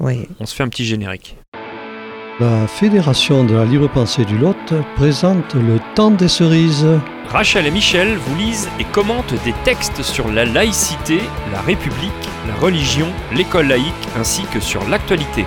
Oui. 0.00 0.28
On 0.40 0.46
se 0.46 0.54
fait 0.54 0.62
un 0.62 0.68
petit 0.68 0.84
générique. 0.84 1.36
La 2.40 2.68
Fédération 2.68 3.42
de 3.42 3.56
la 3.56 3.64
libre 3.64 3.88
pensée 3.88 4.24
du 4.24 4.38
Lot 4.38 4.72
présente 4.94 5.54
le 5.54 5.80
temps 5.96 6.12
des 6.12 6.28
cerises. 6.28 6.86
Rachel 7.28 7.66
et 7.66 7.70
Michel 7.72 8.16
vous 8.16 8.36
lisent 8.36 8.68
et 8.78 8.84
commentent 8.84 9.34
des 9.44 9.52
textes 9.64 10.02
sur 10.02 10.28
la 10.28 10.44
laïcité, 10.44 11.18
la 11.52 11.60
République, 11.60 12.12
la 12.46 12.54
religion, 12.54 13.08
l'école 13.34 13.66
laïque 13.66 14.08
ainsi 14.16 14.42
que 14.54 14.60
sur 14.60 14.88
l'actualité. 14.88 15.44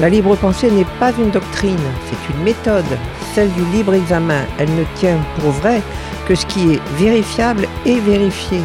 La 0.00 0.10
libre 0.10 0.36
pensée 0.36 0.70
n'est 0.70 0.84
pas 1.00 1.12
une 1.12 1.30
doctrine, 1.30 1.78
c'est 2.10 2.34
une 2.34 2.42
méthode, 2.42 2.84
celle 3.32 3.50
du 3.54 3.64
libre 3.72 3.94
examen. 3.94 4.44
Elle 4.58 4.74
ne 4.74 4.84
tient 4.96 5.18
pour 5.40 5.50
vrai 5.50 5.80
que 6.28 6.34
ce 6.34 6.44
qui 6.44 6.74
est 6.74 6.80
vérifiable 6.98 7.66
et 7.86 8.00
vérifié. 8.00 8.58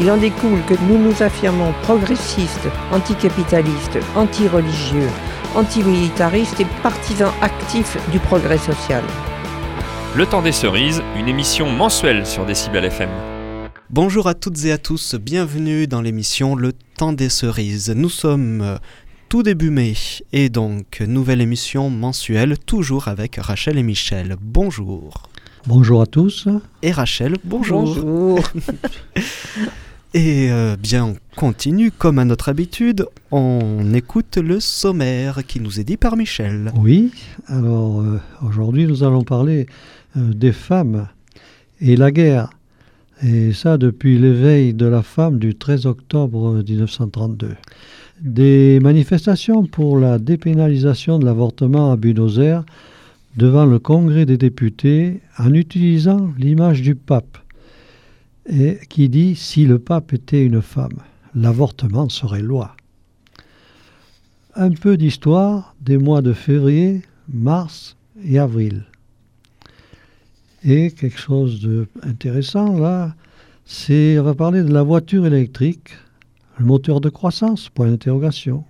Il 0.00 0.08
en 0.12 0.16
découle 0.16 0.64
que 0.64 0.74
nous 0.88 0.96
nous 0.96 1.24
affirmons 1.24 1.72
progressistes, 1.82 2.68
anticapitalistes, 2.92 3.98
anti-religieux, 4.14 5.08
antimilitaristes 5.56 6.60
et 6.60 6.66
partisans 6.84 7.32
actifs 7.40 7.96
du 8.12 8.20
progrès 8.20 8.58
social. 8.58 9.02
Le 10.14 10.24
temps 10.24 10.40
des 10.40 10.52
cerises, 10.52 11.02
une 11.18 11.26
émission 11.26 11.68
mensuelle 11.68 12.26
sur 12.26 12.46
Décibel 12.46 12.84
FM. 12.84 13.10
Bonjour 13.90 14.28
à 14.28 14.34
toutes 14.34 14.64
et 14.66 14.70
à 14.70 14.78
tous, 14.78 15.16
bienvenue 15.16 15.88
dans 15.88 16.00
l'émission 16.00 16.54
Le 16.54 16.72
temps 16.96 17.12
des 17.12 17.28
cerises. 17.28 17.90
Nous 17.90 18.08
sommes 18.08 18.60
euh, 18.60 18.76
tout 19.28 19.42
début 19.42 19.70
mai 19.70 19.94
et 20.32 20.48
donc 20.48 21.00
nouvelle 21.00 21.40
émission 21.40 21.90
mensuelle 21.90 22.56
toujours 22.56 23.08
avec 23.08 23.34
Rachel 23.34 23.76
et 23.76 23.82
Michel. 23.82 24.36
Bonjour. 24.40 25.24
Bonjour 25.66 26.02
à 26.02 26.06
tous. 26.06 26.46
Et 26.82 26.92
Rachel, 26.92 27.36
bonjour. 27.42 27.82
Bonjour. 27.82 28.38
Et 30.14 30.50
euh, 30.50 30.76
bien, 30.76 31.04
on 31.04 31.16
continue 31.36 31.90
comme 31.90 32.18
à 32.18 32.24
notre 32.24 32.48
habitude. 32.48 33.06
On 33.30 33.92
écoute 33.92 34.38
le 34.38 34.58
sommaire 34.58 35.44
qui 35.46 35.60
nous 35.60 35.80
est 35.80 35.84
dit 35.84 35.98
par 35.98 36.16
Michel. 36.16 36.72
Oui, 36.76 37.12
alors 37.46 38.00
euh, 38.00 38.18
aujourd'hui 38.42 38.86
nous 38.86 39.04
allons 39.04 39.22
parler 39.22 39.66
euh, 40.16 40.32
des 40.32 40.52
femmes 40.52 41.08
et 41.82 41.94
la 41.94 42.10
guerre. 42.10 42.48
Et 43.22 43.52
ça 43.52 43.76
depuis 43.76 44.18
l'éveil 44.18 44.72
de 44.72 44.86
la 44.86 45.02
femme 45.02 45.38
du 45.38 45.54
13 45.54 45.84
octobre 45.84 46.62
1932. 46.66 47.56
Des 48.22 48.80
manifestations 48.80 49.66
pour 49.66 49.98
la 49.98 50.18
dépénalisation 50.18 51.18
de 51.18 51.26
l'avortement 51.26 51.92
à 51.92 51.96
Buenos 51.96 52.38
Aires 52.38 52.64
devant 53.36 53.66
le 53.66 53.78
Congrès 53.78 54.24
des 54.24 54.38
députés 54.38 55.20
en 55.38 55.52
utilisant 55.52 56.30
l'image 56.38 56.80
du 56.80 56.94
pape 56.94 57.38
et 58.48 58.78
qui 58.88 59.08
dit 59.08 59.36
si 59.36 59.66
le 59.66 59.78
pape 59.78 60.12
était 60.12 60.44
une 60.44 60.62
femme, 60.62 60.98
l'avortement 61.34 62.08
serait 62.08 62.42
loi. 62.42 62.74
Un 64.54 64.70
peu 64.70 64.96
d'histoire 64.96 65.74
des 65.80 65.98
mois 65.98 66.22
de 66.22 66.32
février, 66.32 67.02
mars 67.28 67.96
et 68.24 68.38
avril. 68.38 68.84
Et 70.64 70.90
quelque 70.90 71.18
chose 71.18 71.60
d'intéressant 72.02 72.78
là, 72.78 73.14
c'est 73.64 74.18
on 74.18 74.24
va 74.24 74.34
parler 74.34 74.62
de 74.62 74.72
la 74.72 74.82
voiture 74.82 75.26
électrique, 75.26 75.90
le 76.58 76.64
moteur 76.64 77.00
de 77.00 77.10
croissance, 77.10 77.68
point 77.68 77.88
d'interrogation. 77.88 78.64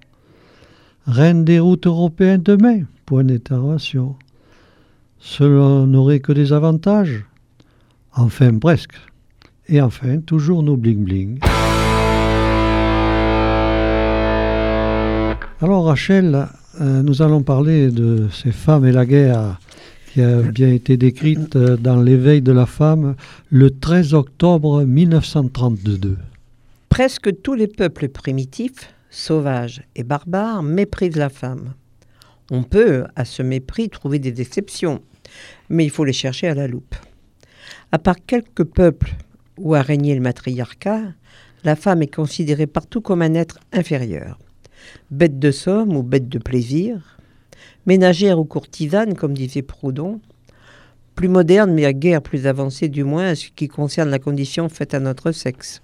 Reine 1.06 1.44
des 1.44 1.60
routes 1.60 1.86
européennes 1.86 2.42
demain, 2.42 2.82
point 3.06 3.24
d'interrogation. 3.24 4.16
Cela 5.18 5.86
n'aurait 5.86 6.20
que 6.20 6.32
des 6.32 6.52
avantages? 6.52 7.24
Enfin 8.12 8.58
presque. 8.58 8.96
Et 9.68 9.82
enfin, 9.82 10.20
toujours 10.20 10.62
nos 10.62 10.76
bling-bling. 10.76 11.40
Alors 15.60 15.84
Rachel, 15.84 16.46
euh, 16.80 17.02
nous 17.02 17.20
allons 17.20 17.42
parler 17.42 17.90
de 17.90 18.28
ces 18.32 18.52
femmes 18.52 18.86
et 18.86 18.92
la 18.92 19.04
guerre 19.04 19.58
qui 20.12 20.22
a 20.22 20.40
bien 20.40 20.72
été 20.72 20.96
décrite 20.96 21.56
euh, 21.56 21.76
dans 21.76 22.00
l'éveil 22.00 22.40
de 22.40 22.52
la 22.52 22.64
femme 22.64 23.14
le 23.50 23.70
13 23.70 24.14
octobre 24.14 24.84
1932. 24.84 26.16
Presque 26.88 27.42
tous 27.42 27.54
les 27.54 27.66
peuples 27.66 28.08
primitifs, 28.08 28.94
sauvages 29.10 29.82
et 29.96 30.02
barbares 30.02 30.62
méprisent 30.62 31.16
la 31.16 31.28
femme. 31.28 31.74
On 32.50 32.62
peut, 32.62 33.04
à 33.16 33.26
ce 33.26 33.42
mépris, 33.42 33.90
trouver 33.90 34.18
des 34.18 34.40
exceptions, 34.40 35.02
mais 35.68 35.84
il 35.84 35.90
faut 35.90 36.04
les 36.04 36.14
chercher 36.14 36.48
à 36.48 36.54
la 36.54 36.68
loupe. 36.68 36.94
À 37.92 37.98
part 37.98 38.16
quelques 38.26 38.64
peuples 38.64 39.14
où 39.60 39.74
a 39.74 39.82
régné 39.82 40.14
le 40.14 40.20
matriarcat, 40.20 41.02
la 41.64 41.76
femme 41.76 42.02
est 42.02 42.14
considérée 42.14 42.66
partout 42.66 43.00
comme 43.00 43.22
un 43.22 43.34
être 43.34 43.58
inférieur. 43.72 44.38
Bête 45.10 45.38
de 45.38 45.50
somme 45.50 45.96
ou 45.96 46.02
bête 46.02 46.28
de 46.28 46.38
plaisir, 46.38 47.18
ménagère 47.86 48.38
ou 48.38 48.44
courtisane, 48.44 49.14
comme 49.14 49.34
disait 49.34 49.62
Proudhon, 49.62 50.20
plus 51.14 51.28
moderne 51.28 51.72
mais 51.72 51.84
à 51.84 51.92
guère 51.92 52.22
plus 52.22 52.46
avancée 52.46 52.88
du 52.88 53.02
moins 53.02 53.28
à 53.28 53.34
ce 53.34 53.48
qui 53.54 53.66
concerne 53.66 54.10
la 54.10 54.20
condition 54.20 54.68
faite 54.68 54.94
à 54.94 55.00
notre 55.00 55.32
sexe. 55.32 55.82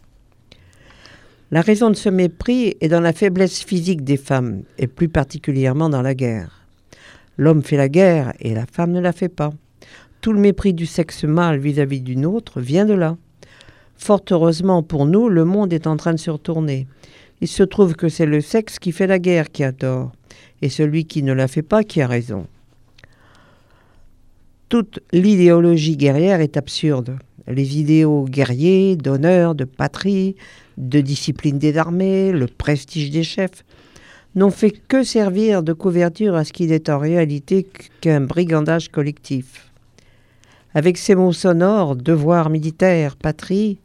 La 1.50 1.60
raison 1.60 1.91
de 1.91 1.94
ce 1.94 2.08
mépris 2.08 2.76
est 2.80 2.88
dans 2.88 3.00
la 3.00 3.12
faiblesse 3.12 3.62
physique 3.62 4.02
des 4.02 4.16
femmes, 4.16 4.62
et 4.78 4.86
plus 4.86 5.08
particulièrement 5.08 5.88
dans 5.88 6.02
la 6.02 6.14
guerre. 6.14 6.66
L'homme 7.36 7.62
fait 7.62 7.76
la 7.76 7.88
guerre 7.88 8.32
et 8.41 8.54
la 8.54 8.66
femme 8.66 8.92
ne 8.92 9.00
la 9.00 9.12
fait 9.12 9.28
pas. 9.28 9.52
Tout 10.20 10.32
le 10.32 10.41
mépris 10.41 10.72
du 10.72 10.86
sexe 10.86 11.24
mâle 11.24 11.58
vis-à-vis 11.58 12.00
d'une 12.00 12.26
autre 12.26 12.60
vient 12.60 12.86
de 12.86 12.94
là. 12.94 13.16
Fort 14.04 14.20
heureusement 14.32 14.82
pour 14.82 15.06
nous, 15.06 15.31
le 15.31 15.47
monde 15.47 15.72
est 15.72 15.87
en 15.87 15.97
train 15.97 16.12
de 16.12 16.19
se 16.19 16.31
retourner. 16.31 16.87
Il 17.41 17.48
se 17.48 17.62
trouve 17.62 17.94
que 17.94 18.10
c'est 18.10 18.26
le 18.26 18.42
sexe 18.42 18.78
qui 18.78 18.92
fait 18.92 19.06
la 19.06 19.19
guerre 19.19 19.50
qui 19.50 19.65
a 19.65 19.72
tort, 19.72 20.12
et 20.60 20.69
celui 20.69 21.06
qui 21.06 21.22
ne 21.22 21.32
la 21.32 21.48
fait 21.48 21.62
pas 21.62 21.84
qui 21.84 22.03
a 22.03 22.06
raison. 22.06 22.47
Toute 24.69 25.00
l'idéologie 25.10 25.97
guerrière 25.97 26.42
est 26.42 26.59
absurde. 26.59 27.16
Les 27.47 27.78
idéaux 27.78 28.26
guerriers, 28.26 28.97
d'honneur, 28.97 29.54
de 29.54 29.65
patrie, 29.65 30.36
de 30.76 31.00
discipline 31.00 31.59
des 31.59 31.78
armées, 31.78 32.31
le 32.31 32.47
prestige 32.47 33.10
des 33.10 33.25
chefs, 33.25 33.65
n'ont 34.34 34.50
fait 34.50 34.72
que 34.86 35.03
servir 35.03 35.62
de 35.62 35.72
couverture 35.72 36.34
à 36.34 36.44
ce 36.44 36.53
qui 36.53 36.66
n'est 36.66 36.91
en 36.91 36.98
réalité 36.98 37.66
qu'un 38.03 38.21
brigandage 38.21 38.91
collectif. 38.91 39.71
Avec 40.75 40.98
ces 40.98 41.15
mots 41.15 41.32
sonores, 41.32 41.97
devoir 41.97 42.50
militaire, 42.50 43.16
patrie, 43.16 43.78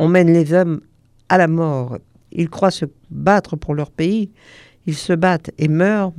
on 0.00 0.08
mène 0.08 0.32
les 0.32 0.54
hommes 0.54 0.80
à 1.28 1.36
la 1.36 1.46
mort. 1.46 1.98
Ils 2.32 2.48
croient 2.48 2.70
se 2.70 2.86
battre 3.10 3.56
pour 3.56 3.74
leur 3.74 3.90
pays. 3.90 4.30
Ils 4.86 4.96
se 4.96 5.12
battent 5.12 5.50
et 5.58 5.68
meurent 5.68 6.14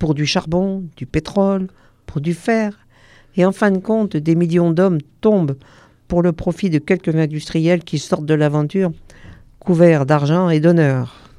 pour 0.00 0.14
du 0.14 0.26
charbon, 0.26 0.82
du 0.96 1.06
pétrole, 1.06 1.68
pour 2.06 2.20
du 2.20 2.34
fer. 2.34 2.86
Et 3.36 3.44
en 3.44 3.52
fin 3.52 3.70
de 3.70 3.78
compte, 3.78 4.16
des 4.16 4.34
millions 4.34 4.72
d'hommes 4.72 4.98
tombent 5.20 5.56
pour 6.08 6.22
le 6.22 6.32
profit 6.32 6.70
de 6.70 6.78
quelques 6.78 7.14
industriels 7.14 7.84
qui 7.84 8.00
sortent 8.00 8.26
de 8.26 8.34
l'aventure 8.34 8.90
couverts 9.60 10.06
d'argent 10.06 10.50
et 10.50 10.58
d'honneur. 10.58 11.29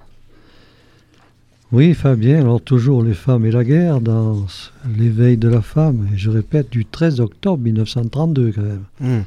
Oui, 1.73 1.93
Fabien, 1.93 2.41
alors 2.41 2.59
toujours 2.59 3.01
les 3.01 3.13
femmes 3.13 3.45
et 3.45 3.51
la 3.51 3.63
guerre 3.63 4.01
dans 4.01 4.45
l'éveil 4.97 5.37
de 5.37 5.47
la 5.47 5.61
femme, 5.61 6.09
et 6.13 6.17
je 6.17 6.29
répète, 6.29 6.69
du 6.69 6.83
13 6.83 7.21
octobre 7.21 7.63
1932 7.63 8.51
quand 8.51 8.61
même. 8.61 8.83
Hmm. 8.99 9.23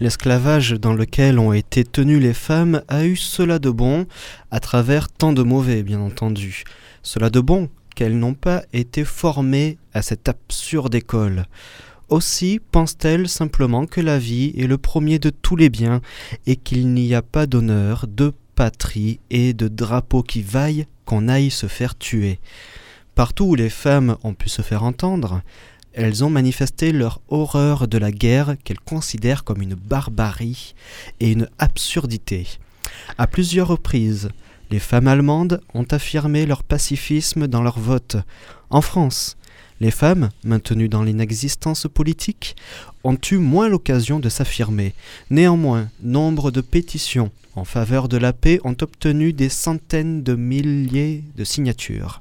L'esclavage 0.00 0.72
dans 0.80 0.94
lequel 0.94 1.38
ont 1.38 1.52
été 1.52 1.84
tenues 1.84 2.20
les 2.20 2.32
femmes 2.32 2.80
a 2.88 3.04
eu 3.04 3.16
cela 3.16 3.58
de 3.58 3.68
bon, 3.68 4.06
à 4.50 4.60
travers 4.60 5.10
tant 5.10 5.34
de 5.34 5.42
mauvais, 5.42 5.82
bien 5.82 6.00
entendu. 6.00 6.64
Cela 7.02 7.28
de 7.28 7.40
bon 7.40 7.68
qu'elles 7.94 8.18
n'ont 8.18 8.32
pas 8.32 8.62
été 8.72 9.04
formées 9.04 9.76
à 9.92 10.00
cette 10.00 10.26
absurde 10.26 10.94
école. 10.94 11.44
Aussi 12.08 12.60
pensent-elles 12.72 13.28
simplement 13.28 13.84
que 13.84 14.00
la 14.00 14.18
vie 14.18 14.54
est 14.56 14.66
le 14.66 14.78
premier 14.78 15.18
de 15.18 15.28
tous 15.28 15.56
les 15.56 15.68
biens 15.68 16.00
et 16.46 16.56
qu'il 16.56 16.94
n'y 16.94 17.14
a 17.14 17.20
pas 17.20 17.46
d'honneur, 17.46 18.06
de 18.08 18.32
patrie 18.54 19.20
et 19.30 19.52
de 19.52 19.68
drapeau 19.68 20.22
qui 20.22 20.42
vaille 20.42 20.86
qu'on 21.04 21.28
aille 21.28 21.50
se 21.50 21.66
faire 21.66 21.96
tuer. 21.96 22.38
Partout 23.14 23.44
où 23.44 23.54
les 23.54 23.70
femmes 23.70 24.16
ont 24.22 24.34
pu 24.34 24.48
se 24.48 24.62
faire 24.62 24.82
entendre, 24.82 25.42
elles 25.92 26.24
ont 26.24 26.30
manifesté 26.30 26.90
leur 26.92 27.20
horreur 27.28 27.86
de 27.86 27.98
la 27.98 28.10
guerre 28.10 28.56
qu'elles 28.64 28.80
considèrent 28.80 29.44
comme 29.44 29.62
une 29.62 29.74
barbarie 29.74 30.74
et 31.20 31.30
une 31.30 31.48
absurdité. 31.58 32.48
À 33.16 33.26
plusieurs 33.26 33.68
reprises, 33.68 34.30
les 34.70 34.80
femmes 34.80 35.06
allemandes 35.06 35.60
ont 35.72 35.86
affirmé 35.90 36.46
leur 36.46 36.64
pacifisme 36.64 37.46
dans 37.46 37.62
leur 37.62 37.78
vote. 37.78 38.16
En 38.70 38.80
France, 38.80 39.36
les 39.80 39.92
femmes, 39.92 40.30
maintenues 40.42 40.88
dans 40.88 41.02
l'inexistence 41.02 41.86
politique, 41.92 42.56
ont 43.04 43.18
eu 43.30 43.36
moins 43.36 43.68
l'occasion 43.68 44.18
de 44.18 44.28
s'affirmer. 44.28 44.94
Néanmoins, 45.30 45.88
nombre 46.02 46.50
de 46.50 46.60
pétitions 46.60 47.30
en 47.56 47.64
faveur 47.64 48.08
de 48.08 48.16
la 48.16 48.32
paix 48.32 48.60
ont 48.64 48.76
obtenu 48.80 49.32
des 49.32 49.48
centaines 49.48 50.22
de 50.22 50.34
milliers 50.34 51.24
de 51.36 51.44
signatures. 51.44 52.20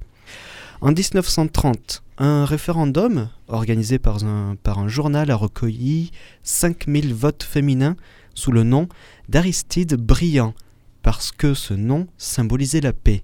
En 0.81 0.91
1930, 0.91 2.03
un 2.17 2.45
référendum 2.45 3.29
organisé 3.47 3.99
par 3.99 4.23
un, 4.23 4.87
journal 4.87 5.31
a 5.31 5.35
recueilli 5.35 6.11
5000 6.43 7.13
votes 7.13 7.43
féminins 7.43 7.95
sous 8.35 8.51
le 8.51 8.63
nom 8.63 8.87
d'Aristide 9.29 9.95
Briand, 9.95 10.53
parce 11.01 11.31
que 11.31 11.53
ce 11.53 11.73
nom 11.73 12.07
symbolisait 12.17 12.81
la 12.81 12.93
paix. 12.93 13.23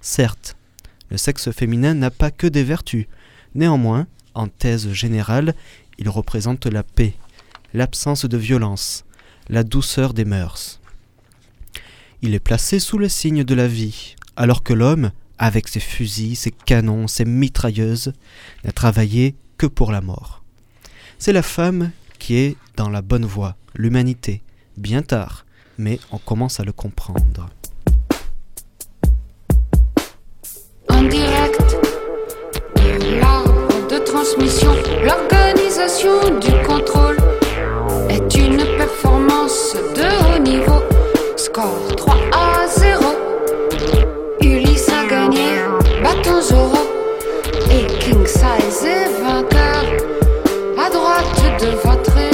Certes, 0.00 0.56
Le 1.10 1.16
sexe 1.16 1.50
féminin 1.50 1.94
n'a 1.94 2.12
pas 2.12 2.30
que 2.30 2.46
des 2.46 2.62
vertus. 2.62 3.06
Néanmoins, 3.56 4.06
en 4.34 4.46
thèse 4.46 4.92
générale, 4.92 5.54
il 5.98 6.08
représente 6.08 6.66
la 6.66 6.84
paix, 6.84 7.14
l'absence 7.74 8.26
de 8.26 8.36
violence, 8.36 9.04
la 9.48 9.64
douceur 9.64 10.14
des 10.14 10.24
mœurs. 10.24 10.79
Il 12.22 12.34
est 12.34 12.40
placé 12.40 12.80
sous 12.80 12.98
le 12.98 13.08
signe 13.08 13.44
de 13.44 13.54
la 13.54 13.66
vie, 13.66 14.14
alors 14.36 14.62
que 14.62 14.74
l'homme, 14.74 15.10
avec 15.38 15.68
ses 15.68 15.80
fusils, 15.80 16.36
ses 16.36 16.50
canons, 16.50 17.08
ses 17.08 17.24
mitrailleuses, 17.24 18.12
n'a 18.62 18.72
travaillé 18.72 19.34
que 19.56 19.66
pour 19.66 19.90
la 19.90 20.02
mort. 20.02 20.42
C'est 21.18 21.32
la 21.32 21.42
femme 21.42 21.92
qui 22.18 22.36
est 22.36 22.56
dans 22.76 22.90
la 22.90 23.00
bonne 23.00 23.24
voie, 23.24 23.56
l'humanité, 23.74 24.42
bien 24.76 25.00
tard, 25.00 25.46
mais 25.78 25.98
on 26.12 26.18
commence 26.18 26.60
à 26.60 26.64
le 26.64 26.72
comprendre. 26.72 27.48
En 30.90 31.02
direct 31.04 31.76
de 33.90 33.98
transmission, 34.04 34.72
l'organisation 35.02 36.38
du 36.38 36.52
contrôle 36.66 37.16
est 38.10 38.34
une 38.36 38.58
performance 38.76 39.74
de 39.96 40.36
haut 40.36 40.38
niveau. 40.38 40.99
Score 41.40 41.96
3 41.96 42.14
à 42.32 42.66
0. 42.68 43.02
Ulysse 44.42 44.90
a 44.90 45.06
gagné, 45.08 45.48
bâton 46.02 46.38
Zoro. 46.42 46.76
Et 47.70 47.86
King 47.98 48.26
Size 48.26 48.84
est 48.84 49.08
vainqueur. 49.22 49.86
À 50.78 50.90
droite 50.90 51.62
de 51.62 51.68
votre 51.82 52.29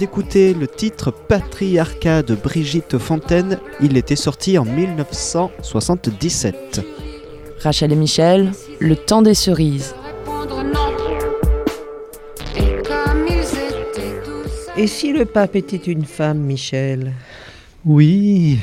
d'écouter 0.00 0.54
le 0.54 0.66
titre 0.66 1.10
Patriarcat 1.10 2.22
de 2.22 2.34
Brigitte 2.34 2.96
Fontaine. 2.96 3.58
Il 3.82 3.98
était 3.98 4.16
sorti 4.16 4.56
en 4.56 4.64
1977. 4.64 6.80
Rachel 7.62 7.92
et 7.92 7.96
Michel, 7.96 8.52
le 8.78 8.96
temps 8.96 9.20
des 9.20 9.34
cerises. 9.34 9.94
Et 14.78 14.86
si 14.86 15.12
le 15.12 15.26
pape 15.26 15.54
était 15.54 15.76
une 15.76 16.06
femme, 16.06 16.38
Michel? 16.38 17.12
Oui, 17.84 18.58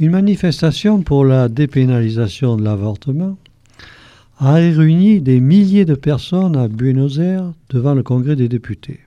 une 0.00 0.12
manifestation 0.12 1.02
pour 1.02 1.26
la 1.26 1.50
dépénalisation 1.50 2.56
de 2.56 2.64
l'avortement 2.64 3.36
a 4.38 4.54
réuni 4.54 5.20
des 5.20 5.40
milliers 5.40 5.84
de 5.84 5.94
personnes 5.94 6.56
à 6.56 6.66
Buenos 6.66 7.18
Aires 7.18 7.52
devant 7.68 7.92
le 7.92 8.02
Congrès 8.02 8.36
des 8.36 8.48
députés. 8.48 9.00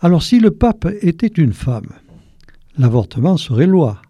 Alors 0.00 0.22
si 0.22 0.38
le 0.38 0.52
pape 0.52 0.86
était 1.02 1.26
une 1.26 1.52
femme, 1.52 1.88
l'avortement 2.76 3.36
serait 3.36 3.66
loi. 3.66 4.00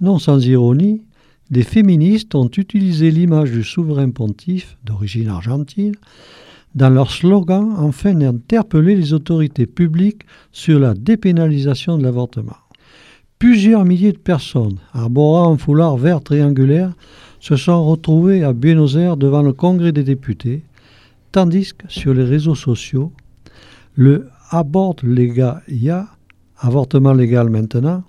Non 0.00 0.18
sans 0.18 0.42
ironie, 0.46 1.04
des 1.50 1.64
féministes 1.64 2.34
ont 2.34 2.48
utilisé 2.56 3.10
l'image 3.10 3.50
du 3.50 3.62
souverain 3.62 4.08
pontife, 4.08 4.78
d'origine 4.84 5.28
argentine, 5.28 5.94
dans 6.74 6.88
leur 6.88 7.10
slogan 7.10 7.74
afin 7.86 8.14
d'interpeller 8.14 8.96
les 8.96 9.12
autorités 9.12 9.66
publiques 9.66 10.22
sur 10.50 10.78
la 10.78 10.94
dépénalisation 10.94 11.98
de 11.98 12.04
l'avortement. 12.04 12.56
Plusieurs 13.38 13.84
milliers 13.84 14.12
de 14.12 14.18
personnes, 14.18 14.78
arborant 14.94 15.52
un 15.52 15.58
foulard 15.58 15.98
vert 15.98 16.22
triangulaire, 16.22 16.94
se 17.38 17.56
sont 17.56 17.84
retrouvées 17.84 18.44
à 18.44 18.54
Buenos 18.54 18.96
Aires 18.96 19.18
devant 19.18 19.42
le 19.42 19.52
Congrès 19.52 19.92
des 19.92 20.04
députés, 20.04 20.62
tandis 21.32 21.74
que 21.74 21.84
sur 21.88 22.14
les 22.14 22.24
réseaux 22.24 22.54
sociaux, 22.54 23.12
le 23.94 24.28
Abort 24.54 24.96
Lega 25.02 25.62
Ya, 25.66 26.08
avortement 26.58 27.14
légal 27.14 27.48
maintenant, 27.48 28.04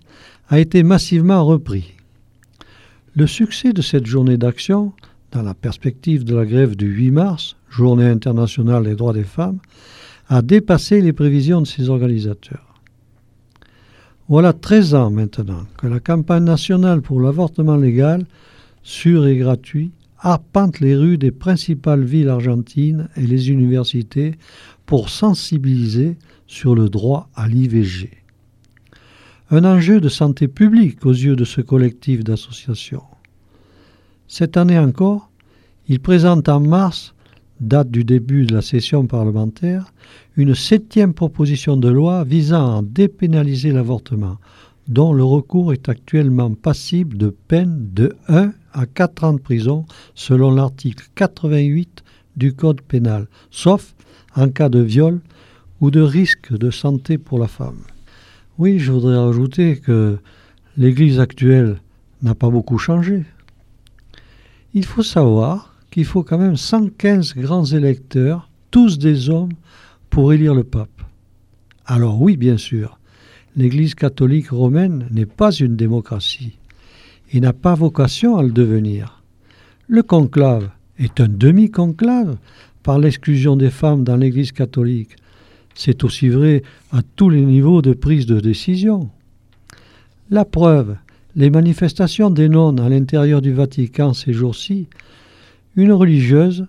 a 0.50 0.60
été 0.60 0.84
massivement 0.84 1.46
repris. 1.46 1.94
Le 3.16 3.28
succès 3.28 3.72
de 3.72 3.82
cette 3.82 4.06
journée 4.06 4.36
d'action, 4.36 4.92
dans 5.32 5.42
la 5.42 5.54
perspective 5.54 6.26
de 6.26 6.36
la 6.36 6.46
grève 6.46 6.76
du 6.76 6.88
8 6.88 7.12
mars, 7.12 7.56
journée 7.70 8.08
internationale 8.08 8.84
des 8.84 8.96
droits 8.96 9.14
des 9.14 9.24
femmes, 9.24 9.60
a 10.28 10.42
dépassé 10.42 11.00
les 11.00 11.14
prévisions 11.14 11.62
de 11.62 11.68
ses 11.68 11.88
organisateurs. 11.90 12.74
Voilà 14.28 14.52
13 14.52 14.96
ans 14.96 15.12
maintenant 15.12 15.64
que 15.78 15.88
la 15.88 16.02
campagne 16.02 16.44
nationale 16.44 17.02
pour 17.02 17.22
l'avortement 17.22 17.78
légal, 17.78 18.26
sûr 18.84 19.28
et 19.28 19.38
gratuit, 19.38 19.92
arpente 20.24 20.80
les 20.80 20.96
rues 20.96 21.18
des 21.18 21.32
principales 21.32 22.04
villes 22.04 22.30
argentines 22.30 23.10
et 23.18 23.28
les 23.28 23.52
universités 23.52 24.36
pour 24.86 25.10
sensibiliser 25.10 26.18
sur 26.48 26.76
le 26.76 26.90
droit 26.90 27.30
à 27.36 27.48
l'IVG. 27.48 28.10
Un 29.52 29.66
enjeu 29.66 30.00
de 30.00 30.10
santé 30.10 30.48
publique 30.48 31.06
aux 31.06 31.12
yeux 31.12 31.36
de 31.36 31.44
ce 31.44 31.62
collectif 31.62 32.24
d'associations. 32.24 33.04
Cette 34.28 34.58
année 34.58 34.80
encore, 34.80 35.30
il 35.90 36.00
présente 36.00 36.48
en 36.48 36.62
mars, 36.62 37.14
date 37.60 37.92
du 37.92 38.06
début 38.06 38.46
de 38.46 38.56
la 38.56 38.62
session 38.62 39.06
parlementaire, 39.06 39.94
une 40.38 40.56
septième 40.56 41.14
proposition 41.14 41.76
de 41.76 41.90
loi 41.90 42.24
visant 42.24 42.80
à 42.80 42.82
dépénaliser 42.82 43.72
l'avortement, 43.72 44.38
dont 44.88 45.14
le 45.14 45.24
recours 45.24 45.74
est 45.74 45.90
actuellement 45.90 46.54
passible 46.54 47.18
de 47.18 47.30
peine 47.30 47.90
de 47.94 48.16
1 48.30 48.54
à 48.74 48.86
4 48.86 49.24
ans 49.24 49.34
de 49.34 49.40
prison 49.40 49.86
selon 50.16 50.52
l'article 50.52 51.08
88 51.16 52.04
du 52.36 52.54
Code 52.54 52.82
pénal, 52.82 53.28
sauf 53.52 53.94
en 54.36 54.50
cas 54.50 54.70
de 54.70 54.80
viol 54.80 55.22
ou 55.80 55.92
de 55.92 56.02
risque 56.02 56.52
de 56.56 56.72
santé 56.72 57.18
pour 57.18 57.40
la 57.40 57.48
femme. 57.48 57.84
Oui, 58.58 58.80
je 58.80 58.92
voudrais 58.92 59.18
ajouter 59.18 59.78
que 59.78 60.18
l'Église 60.78 61.20
actuelle 61.20 61.82
n'a 62.22 62.36
pas 62.36 62.50
beaucoup 62.50 62.78
changé. 62.78 63.24
Il 64.74 64.86
faut 64.86 65.04
savoir 65.04 65.76
qu'il 65.92 66.06
faut 66.06 66.24
quand 66.24 66.38
même 66.38 66.58
115 66.58 67.36
grands 67.36 67.66
électeurs, 67.66 68.50
tous 68.72 68.98
des 68.98 69.30
hommes, 69.30 69.54
pour 70.10 70.34
élire 70.34 70.56
le 70.56 70.64
pape. 70.64 71.02
Alors 71.86 72.22
oui, 72.22 72.38
bien 72.38 72.58
sûr, 72.58 73.00
l'Église 73.56 73.94
catholique 73.94 74.50
romaine 74.50 75.08
n'est 75.12 75.26
pas 75.26 75.52
une 75.52 75.76
démocratie 75.76 76.58
et 77.32 77.40
n'a 77.40 77.54
pas 77.54 77.76
vocation 77.76 78.38
à 78.38 78.44
le 78.44 78.52
devenir. 78.52 79.24
Le 79.88 80.04
conclave 80.04 80.70
est 80.98 81.20
un 81.20 81.28
demi-conclave 81.28 82.38
par 82.84 83.00
l'exclusion 83.00 83.56
des 83.56 83.70
femmes 83.70 84.04
dans 84.04 84.18
l'Église 84.18 84.52
catholique. 84.52 85.16
C'est 85.76 86.04
aussi 86.04 86.30
vrai 86.30 86.64
à 86.92 87.02
tous 87.16 87.30
les 87.30 87.42
niveaux 87.42 87.82
de 87.82 87.94
prise 87.94 88.26
de 88.26 88.40
décision. 88.40 89.10
La 90.30 90.46
preuve, 90.46 90.96
les 91.36 91.50
manifestations 91.50 92.30
des 92.30 92.50
nonnes 92.50 92.80
à 92.80 92.90
l'intérieur 92.90 93.42
du 93.42 93.54
Vatican 93.54 94.14
ces 94.14 94.34
jours-ci, 94.34 94.88
une 95.76 95.92
religieuse 95.92 96.68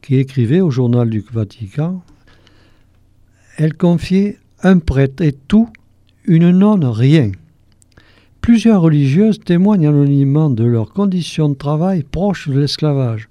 qui 0.00 0.16
écrivait 0.16 0.60
au 0.60 0.70
journal 0.70 1.10
du 1.10 1.24
Vatican, 1.32 2.02
elle 3.56 3.74
confiait 3.74 4.38
un 4.62 4.78
prêtre 4.78 5.22
et 5.22 5.32
tout, 5.32 5.68
une 6.24 6.50
nonne 6.50 6.84
rien. 6.84 7.32
Plusieurs 8.42 8.82
religieuses 8.82 9.38
témoignent 9.38 9.86
anonymement 9.86 10.50
de 10.50 10.64
leurs 10.64 10.92
conditions 10.92 11.48
de 11.48 11.54
travail 11.54 12.02
proches 12.02 12.48
de 12.48 12.58
l'esclavage, 12.58 13.28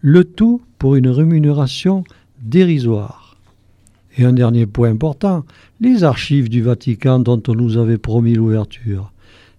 le 0.00 0.24
tout 0.24 0.60
pour 0.80 0.96
une 0.96 1.06
rémunération 1.06 2.02
dérisoire. 2.42 3.36
Et 4.16 4.24
un 4.24 4.32
dernier 4.32 4.66
point 4.66 4.90
important, 4.90 5.44
les 5.80 6.02
archives 6.02 6.48
du 6.48 6.60
Vatican 6.60 7.20
dont 7.20 7.40
on 7.46 7.54
nous 7.54 7.76
avait 7.76 7.98
promis 7.98 8.34
l'ouverture. 8.34 9.12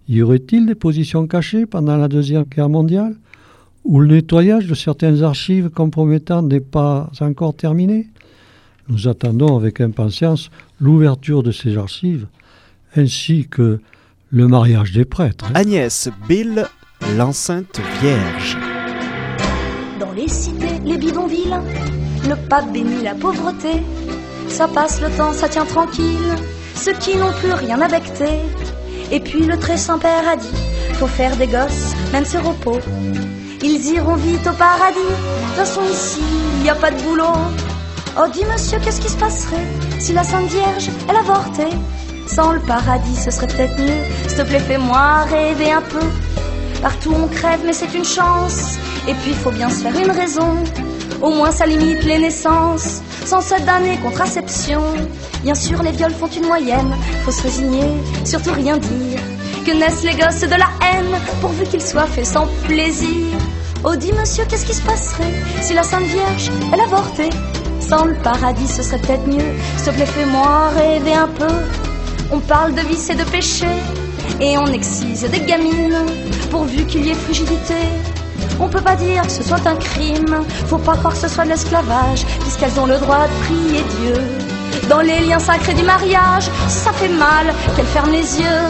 Y 0.09 0.21
aurait-il 0.21 0.65
des 0.65 0.75
positions 0.75 1.27
cachées 1.27 1.65
pendant 1.65 1.95
la 1.95 2.09
Deuxième 2.09 2.43
Guerre 2.43 2.67
mondiale 2.67 3.15
Ou 3.85 4.01
le 4.01 4.15
nettoyage 4.15 4.67
de 4.67 4.75
certaines 4.75 5.23
archives 5.23 5.69
compromettantes 5.69 6.47
n'est 6.47 6.59
pas 6.59 7.09
encore 7.21 7.55
terminé? 7.55 8.09
Nous 8.89 9.07
attendons 9.07 9.55
avec 9.55 9.79
impatience 9.79 10.51
l'ouverture 10.81 11.41
de 11.41 11.51
ces 11.51 11.77
archives, 11.77 12.27
ainsi 12.97 13.47
que 13.49 13.79
le 14.31 14.47
mariage 14.47 14.91
des 14.91 15.05
prêtres. 15.05 15.45
Agnès 15.53 16.09
Bill, 16.27 16.67
l'enceinte 17.17 17.79
vierge. 18.01 18.57
Dans 19.99 20.11
les 20.11 20.27
cités, 20.27 20.79
les 20.85 20.97
bidonvilles, 20.97 21.57
le 22.27 22.35
pape 22.47 22.71
bénit 22.71 23.03
la 23.03 23.15
pauvreté. 23.15 23.81
Ça 24.47 24.67
passe 24.67 25.01
le 25.01 25.09
temps, 25.11 25.33
ça 25.33 25.49
tient 25.49 25.65
tranquille. 25.65 26.35
Ceux 26.75 26.93
qui 26.93 27.17
n'ont 27.17 27.33
plus 27.33 27.53
rien 27.53 27.81
à 27.81 27.87
becter. 27.87 28.39
Et 29.11 29.19
puis 29.19 29.45
le 29.45 29.57
très 29.57 29.77
saint 29.77 29.97
père 29.97 30.27
a 30.27 30.35
dit 30.35 30.47
faut 30.93 31.07
faire 31.07 31.35
des 31.37 31.47
gosses, 31.47 31.93
même 32.11 32.25
sur 32.25 32.43
repos. 32.43 32.79
Ils 33.63 33.85
iront 33.93 34.15
vite 34.15 34.45
au 34.45 34.53
paradis. 34.53 34.99
De 34.99 35.45
toute 35.47 35.55
façon, 35.55 35.81
ici, 35.89 36.19
il 36.57 36.63
n'y 36.63 36.69
a 36.69 36.75
pas 36.75 36.91
de 36.91 37.01
boulot. 37.03 37.23
Oh, 38.17 38.25
dis 38.33 38.43
monsieur, 38.43 38.79
qu'est-ce 38.83 38.99
qui 38.99 39.07
se 39.07 39.17
passerait 39.17 39.65
si 39.97 40.11
la 40.11 40.23
Sainte 40.23 40.49
Vierge, 40.49 40.89
elle 41.07 41.15
avortait? 41.15 41.75
Sans 42.33 42.51
le 42.51 42.59
paradis, 42.59 43.15
ce 43.15 43.31
serait 43.31 43.47
peut-être 43.47 43.77
mieux. 43.79 44.03
S'il 44.27 44.37
te 44.37 44.41
plaît, 44.43 44.59
fais-moi 44.59 45.23
rêver 45.29 45.71
un 45.71 45.81
peu. 45.81 46.05
Partout 46.81 47.13
on 47.15 47.27
crève, 47.27 47.59
mais 47.65 47.73
c'est 47.73 47.93
une 47.95 48.05
chance. 48.05 48.77
Et 49.07 49.13
puis, 49.15 49.33
faut 49.33 49.51
bien 49.51 49.69
se 49.69 49.81
faire 49.81 49.97
une 49.97 50.11
raison. 50.11 50.57
Au 51.21 51.31
moins, 51.31 51.51
ça 51.51 51.65
limite 51.65 52.03
les 52.03 52.19
naissances. 52.19 53.01
Sans 53.25 53.41
cette 53.41 53.67
année 53.67 53.97
contraception. 53.97 54.81
Bien 55.43 55.55
sûr, 55.55 55.81
les 55.81 55.91
viols 55.91 56.13
font 56.13 56.27
une 56.27 56.45
moyenne. 56.45 56.93
Faut 57.25 57.31
se 57.31 57.41
résigner, 57.41 57.97
surtout 58.23 58.53
rien 58.53 58.77
dire. 58.77 59.19
Que 59.65 59.71
naissent 59.71 60.03
les 60.03 60.13
gosses 60.13 60.41
de 60.41 60.55
la 60.55 60.69
haine, 60.85 61.19
pourvu 61.41 61.65
qu'ils 61.65 61.81
soient 61.81 62.05
faits 62.05 62.27
sans 62.27 62.47
plaisir. 62.65 63.37
Oh, 63.83 63.95
dis 63.95 64.13
monsieur, 64.13 64.45
qu'est-ce 64.47 64.65
qui 64.65 64.73
se 64.73 64.81
passerait 64.81 65.33
si 65.61 65.73
la 65.73 65.83
Sainte 65.83 66.03
Vierge, 66.03 66.51
elle 66.71 66.81
avortait? 66.81 67.29
Sans 67.79 68.05
le 68.05 68.15
paradis, 68.15 68.67
ce 68.67 68.83
serait 68.83 68.99
peut-être 68.99 69.25
mieux. 69.27 69.53
S'il 69.77 69.85
te 69.85 69.95
plaît, 69.95 70.05
fais-moi 70.05 70.69
rêver 70.75 71.13
un 71.13 71.27
peu. 71.27 71.88
On 72.31 72.39
parle 72.39 72.73
de 72.75 72.81
vice 72.81 73.09
et 73.09 73.15
de 73.15 73.23
péché, 73.23 73.67
et 74.39 74.57
on 74.57 74.67
excise 74.67 75.21
des 75.21 75.39
gamines, 75.41 76.05
pourvu 76.51 76.85
qu'il 76.85 77.05
y 77.05 77.09
ait 77.09 77.15
frigidité. 77.15 77.75
On 78.59 78.67
peut 78.67 78.81
pas 78.81 78.95
dire 78.95 79.23
que 79.23 79.31
ce 79.31 79.43
soit 79.43 79.65
un 79.65 79.75
crime, 79.75 80.43
faut 80.67 80.77
pas 80.77 80.95
croire 80.95 81.13
que 81.13 81.19
ce 81.19 81.27
soit 81.27 81.45
de 81.45 81.49
l'esclavage, 81.49 82.25
puisqu'elles 82.41 82.79
ont 82.79 82.85
le 82.85 82.97
droit 82.97 83.27
de 83.27 83.45
prier 83.45 83.83
Dieu. 83.99 84.13
Dans 84.89 85.01
les 85.01 85.19
liens 85.21 85.39
sacrés 85.39 85.73
du 85.73 85.83
mariage, 85.83 86.49
ça 86.67 86.91
fait 86.93 87.09
mal 87.09 87.47
qu'elles 87.75 87.85
ferment 87.85 88.11
les 88.11 88.39
yeux. 88.39 88.63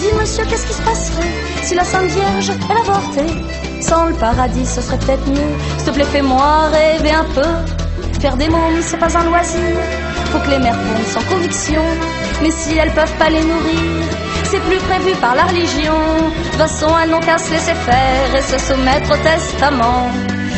Dis 0.00 0.14
monsieur, 0.18 0.44
qu'est-ce 0.44 0.66
qui 0.66 0.74
se 0.74 0.82
passerait 0.82 1.46
si 1.66 1.74
la 1.74 1.82
Sainte 1.84 2.06
Vierge, 2.10 2.52
elle 2.70 2.76
avortait 2.76 3.34
Sans 3.80 4.06
le 4.06 4.14
paradis, 4.14 4.64
ce 4.64 4.80
serait 4.80 4.98
peut-être 4.98 5.26
mieux. 5.26 5.52
S'il 5.78 5.86
te 5.86 5.90
plaît, 5.90 6.04
fais-moi 6.04 6.68
rêver 6.68 7.10
un 7.10 7.24
peu. 7.34 8.20
Faire 8.20 8.36
des 8.36 8.48
mômes, 8.48 8.80
c'est 8.82 8.98
pas 8.98 9.18
un 9.18 9.24
loisir. 9.24 9.76
Faut 10.26 10.38
que 10.38 10.50
les 10.50 10.58
mères 10.60 10.78
pondent 10.78 11.06
sans 11.12 11.22
conviction. 11.28 11.82
Mais 12.42 12.50
si 12.50 12.76
elles 12.76 12.92
peuvent 12.92 13.16
pas 13.18 13.30
les 13.30 13.42
nourrir, 13.42 14.02
c'est 14.44 14.60
plus 14.60 14.78
prévu 14.78 15.14
par 15.20 15.34
la 15.34 15.44
religion. 15.44 15.94
De 15.94 16.50
toute 16.50 16.60
façon, 16.60 16.88
elles 17.02 17.10
n'ont 17.10 17.20
qu'à 17.20 17.38
se 17.38 17.50
laisser 17.50 17.74
faire 17.74 18.34
et 18.36 18.42
se 18.42 18.58
soumettre 18.58 19.10
au 19.12 19.16
testament. 19.16 20.10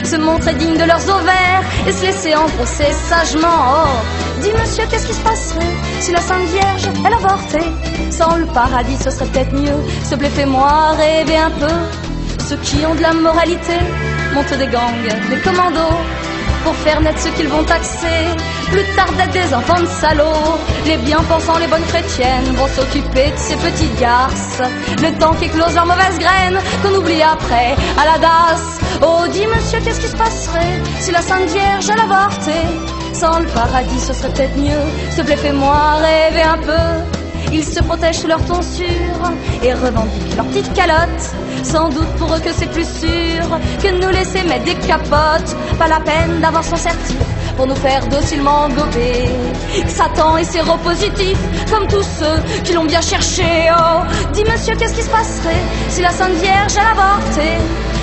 Se 0.05 0.17
montrer 0.17 0.55
digne 0.55 0.77
de 0.77 0.85
leurs 0.85 1.09
ovaires 1.09 1.63
et 1.87 1.93
se 1.93 2.07
laisser 2.07 2.35
enfoncer 2.35 2.93
sagement. 3.09 3.63
Oh, 3.73 4.43
dis 4.43 4.53
monsieur, 4.53 4.85
qu'est-ce 4.91 5.07
qui 5.07 5.15
se 5.15 5.21
passerait 5.21 5.75
si 6.01 6.13
la 6.13 6.21
Sainte 6.21 6.47
Vierge, 6.49 6.89
elle 7.05 7.15
avortait 7.15 7.71
Sans 8.11 8.37
le 8.37 8.47
paradis, 8.47 8.97
ce 8.97 9.11
serait 9.11 9.27
peut-être 9.27 9.53
mieux. 9.53 9.79
Te 10.09 10.15
plaît, 10.15 10.31
fais-moi 10.31 10.93
rêver 10.97 11.37
un 11.37 11.51
peu. 11.51 11.75
Ceux 12.49 12.57
qui 12.57 12.87
ont 12.87 12.95
de 12.95 13.03
la 13.03 13.13
moralité 13.13 13.75
montent 14.35 14.57
des 14.57 14.69
gangs, 14.69 15.29
des 15.29 15.41
commandos 15.41 15.99
pour 16.69 16.77
faire 16.77 17.01
naître 17.01 17.19
ceux 17.19 17.31
qu'ils 17.31 17.49
vont 17.49 17.65
taxer. 17.65 18.21
Plus 18.71 18.85
tard 18.95 19.11
d'être 19.17 19.33
des 19.33 19.55
enfants 19.55 19.81
de 19.81 19.87
salauds, 19.87 20.59
les 20.85 20.99
bien-pensants, 20.99 21.57
les 21.57 21.67
bonnes 21.67 21.89
chrétiennes 21.93 22.51
vont 22.57 22.69
s'occuper 22.69 23.31
de 23.31 23.39
ces 23.39 23.57
petits 23.57 23.91
garces. 23.99 24.61
Le 25.01 25.11
temps 25.19 25.33
qu'éclosent 25.41 25.75
leurs 25.75 25.87
mauvaises 25.87 26.19
graines, 26.19 26.59
qu'on 26.83 26.95
oublie 26.95 27.23
après 27.23 27.75
à 28.01 28.05
la 28.11 28.19
DAS. 28.19 28.63
Oh, 29.01 29.27
dis 29.33 29.47
monsieur, 29.47 29.81
qu'est-ce 29.83 30.01
qui 30.01 30.09
se 30.09 30.17
passerait 30.17 30.83
si 31.01 31.11
la 31.11 31.23
Sainte 31.23 31.49
Vierge 31.49 31.89
elle 31.91 32.01
avortait? 32.01 32.69
Sans 33.15 33.39
le 33.39 33.47
paradis, 33.47 34.01
ce 34.01 34.13
serait 34.13 34.33
peut-être 34.35 34.59
mieux. 34.59 34.85
S'il 35.09 35.23
te 35.23 35.27
plaît, 35.27 35.37
fais-moi 35.37 35.95
rêver 36.03 36.43
un 36.43 36.59
peu. 36.59 37.18
Ils 37.53 37.65
se 37.65 37.81
protègent 37.81 38.19
sous 38.21 38.27
leur 38.27 38.45
tonsure 38.45 39.33
et 39.63 39.73
revendiquent 39.73 40.37
leur 40.37 40.47
petite 40.47 40.73
calotte. 40.75 41.23
Sans 41.63 41.89
doute 41.89 42.09
pour 42.19 42.33
eux 42.35 42.41
que 42.41 42.53
c'est 42.57 42.71
plus 42.71 42.87
sûr 42.87 43.59
que 43.83 43.89
de 43.89 44.05
nous 44.05 44.11
laisser 44.11 44.43
mettre 44.45 44.65
des 44.65 44.75
capotes. 44.75 45.57
Pas 45.79 45.89
la 45.89 46.01
peine 46.01 46.41
d'avoir 46.41 46.65
son 46.65 46.77
certif 46.77 47.17
pour 47.57 47.67
nous 47.67 47.75
faire 47.75 48.07
docilement 48.09 48.69
gober. 48.69 49.29
Satan 49.89 50.37
est 50.37 50.45
séropositif, 50.45 51.37
comme 51.71 51.89
tous 51.89 52.07
ceux 52.21 52.63
qui 52.63 52.73
l'ont 52.73 52.85
bien 52.85 53.01
cherché. 53.01 53.45
Oh, 53.77 54.03
dis 54.33 54.45
monsieur, 54.45 54.75
qu'est-ce 54.77 54.95
qui 54.95 55.03
se 55.03 55.11
passerait 55.11 55.63
si 55.89 56.01
la 56.03 56.11
Sainte 56.11 56.35
Vierge 56.35 56.75
elle 56.77 56.99
avortait? 56.99 57.59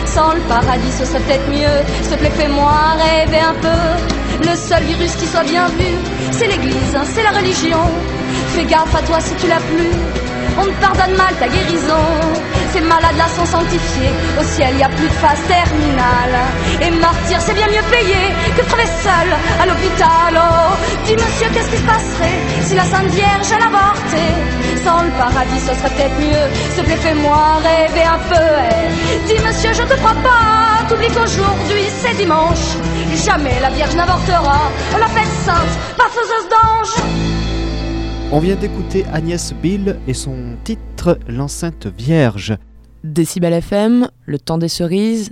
Sans 0.05 0.33
le 0.33 0.41
paradis, 0.41 0.91
ce 0.97 1.05
serait 1.05 1.19
peut-être 1.19 1.47
mieux. 1.49 1.83
S'il 2.03 2.11
te 2.11 2.19
plaît, 2.19 2.31
fais-moi 2.31 2.73
rêver 2.97 3.39
un 3.39 3.55
peu. 3.61 4.49
Le 4.49 4.55
seul 4.55 4.83
virus 4.83 5.15
qui 5.15 5.25
soit 5.25 5.43
bien 5.43 5.67
vu, 5.67 5.87
c'est 6.31 6.47
l'Église, 6.47 6.97
c'est 7.05 7.23
la 7.23 7.31
religion. 7.31 7.79
Fais 8.53 8.65
gaffe 8.65 8.95
à 8.95 9.01
toi 9.01 9.19
si 9.19 9.33
tu 9.35 9.47
l'as 9.47 9.59
plus. 9.71 9.91
On 10.57 10.63
te 10.63 10.81
pardonne 10.81 11.15
mal 11.17 11.33
ta 11.39 11.47
guérison. 11.47 12.05
ces 12.71 12.81
malades-là 12.81 13.27
sont 13.35 13.45
sanctifiés. 13.45 14.13
Au 14.39 14.43
ciel, 14.43 14.77
y 14.77 14.83
a 14.83 14.89
plus 14.89 15.07
de 15.07 15.17
phase 15.23 15.41
terminale. 15.47 16.37
Et 16.81 16.91
martyr, 16.91 17.39
c'est 17.41 17.53
bien 17.53 17.67
mieux 17.67 17.85
payé 17.91 18.21
que 18.55 18.63
crever 18.63 18.89
seul 19.03 19.29
à 19.61 19.65
l'hôpital. 19.65 20.31
Oh, 20.35 20.75
dis 21.05 21.13
monsieur, 21.15 21.47
qu'est-ce 21.53 21.71
qui 21.71 21.77
se 21.77 21.83
passerait 21.83 22.39
si 22.61 22.75
la 22.75 22.83
Sainte 22.83 23.11
Vierge 23.11 23.47
elle 23.55 23.63
avortait? 23.63 24.35
Sans 24.83 25.01
le 25.03 25.11
paradis, 25.11 25.59
ce 25.59 25.73
serait 25.73 25.89
peut-être 25.95 26.19
mieux. 26.19 26.45
S'il 26.73 26.83
te 26.83 26.87
plaît, 26.87 27.01
fais-moi 27.01 27.41
rêver 27.63 28.03
un 28.03 28.19
peu. 28.29 28.47
Eh. 28.71 29.27
Dis 29.27 29.39
monsieur, 29.45 29.73
je 29.73 29.83
te 29.83 29.95
crois 29.99 30.15
pas. 30.23 30.87
T'oublies 30.87 31.09
qu'aujourd'hui 31.09 31.85
c'est 32.01 32.15
dimanche. 32.15 32.77
Jamais 33.25 33.59
la 33.61 33.69
Vierge 33.69 33.95
n'avortera. 33.95 34.59
La 34.99 35.07
fête 35.07 35.35
sainte, 35.45 35.73
pas 35.97 36.09
faiseuse 36.09 36.49
d'ange. 36.49 37.14
On 38.31 38.39
vient 38.39 38.55
d'écouter 38.55 39.05
Agnès 39.13 39.53
Bill 39.53 39.99
et 40.07 40.15
son 40.15 40.57
titre 40.63 41.19
L'enceinte 41.27 41.85
vierge. 41.85 42.57
Décibel 43.03 43.53
FM, 43.53 44.09
Le 44.25 44.39
temps 44.39 44.57
des 44.57 44.67
cerises, 44.67 45.31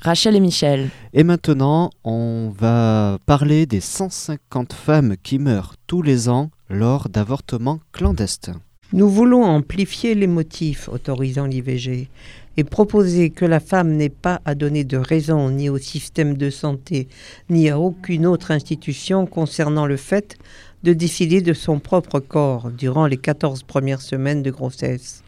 Rachel 0.00 0.34
et 0.34 0.40
Michel. 0.40 0.88
Et 1.12 1.22
maintenant, 1.22 1.90
on 2.02 2.50
va 2.58 3.18
parler 3.26 3.66
des 3.66 3.80
150 3.80 4.72
femmes 4.72 5.16
qui 5.22 5.38
meurent 5.38 5.74
tous 5.86 6.00
les 6.00 6.30
ans 6.30 6.50
lors 6.70 7.10
d'avortements 7.10 7.78
clandestins. 7.92 8.60
Nous 8.92 9.08
voulons 9.08 9.44
amplifier 9.44 10.14
les 10.14 10.26
motifs 10.26 10.88
autorisant 10.88 11.46
l'IVG 11.46 12.08
et 12.56 12.64
proposer 12.64 13.30
que 13.30 13.44
la 13.44 13.60
femme 13.60 13.92
n'ait 13.92 14.08
pas 14.08 14.40
à 14.44 14.54
donner 14.56 14.82
de 14.82 14.96
raison 14.96 15.50
ni 15.50 15.68
au 15.68 15.78
système 15.78 16.36
de 16.36 16.50
santé 16.50 17.06
ni 17.50 17.70
à 17.70 17.78
aucune 17.78 18.26
autre 18.26 18.50
institution 18.50 19.26
concernant 19.26 19.86
le 19.86 19.96
fait 19.96 20.38
de 20.82 20.92
décider 20.92 21.42
de 21.42 21.52
son 21.52 21.78
propre 21.78 22.20
corps 22.20 22.70
durant 22.70 23.06
les 23.06 23.18
14 23.18 23.64
premières 23.64 24.00
semaines 24.00 24.42
de 24.42 24.50
grossesse, 24.50 25.22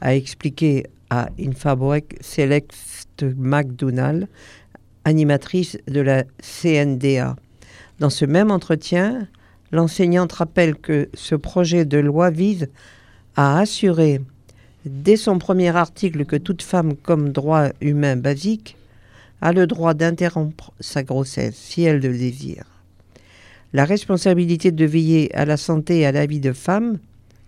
a 0.00 0.14
expliqué 0.14 0.86
à 1.10 1.28
Infabrec 1.38 2.16
Celeste 2.20 3.24
McDonald, 3.36 4.28
animatrice 5.04 5.78
de 5.86 6.00
la 6.00 6.24
CNDA. 6.40 7.36
Dans 7.98 8.10
ce 8.10 8.24
même 8.24 8.50
entretien, 8.50 9.28
l'enseignante 9.70 10.32
rappelle 10.32 10.76
que 10.76 11.08
ce 11.14 11.34
projet 11.34 11.84
de 11.84 11.98
loi 11.98 12.30
vise 12.30 12.68
à 13.36 13.58
assurer 13.58 14.20
dès 14.86 15.16
son 15.16 15.38
premier 15.38 15.76
article 15.76 16.24
que 16.24 16.36
toute 16.36 16.62
femme 16.62 16.96
comme 16.96 17.30
droit 17.30 17.68
humain 17.80 18.16
basique 18.16 18.76
a 19.40 19.52
le 19.52 19.66
droit 19.66 19.94
d'interrompre 19.94 20.72
sa 20.80 21.02
grossesse 21.02 21.56
si 21.56 21.82
elle 21.82 22.00
le 22.00 22.16
désire 22.16 22.73
la 23.74 23.84
responsabilité 23.84 24.70
de 24.70 24.84
veiller 24.86 25.34
à 25.34 25.44
la 25.44 25.56
santé 25.56 25.98
et 25.98 26.06
à 26.06 26.12
la 26.12 26.24
vie 26.24 26.40
de 26.40 26.52
femme, 26.52 26.98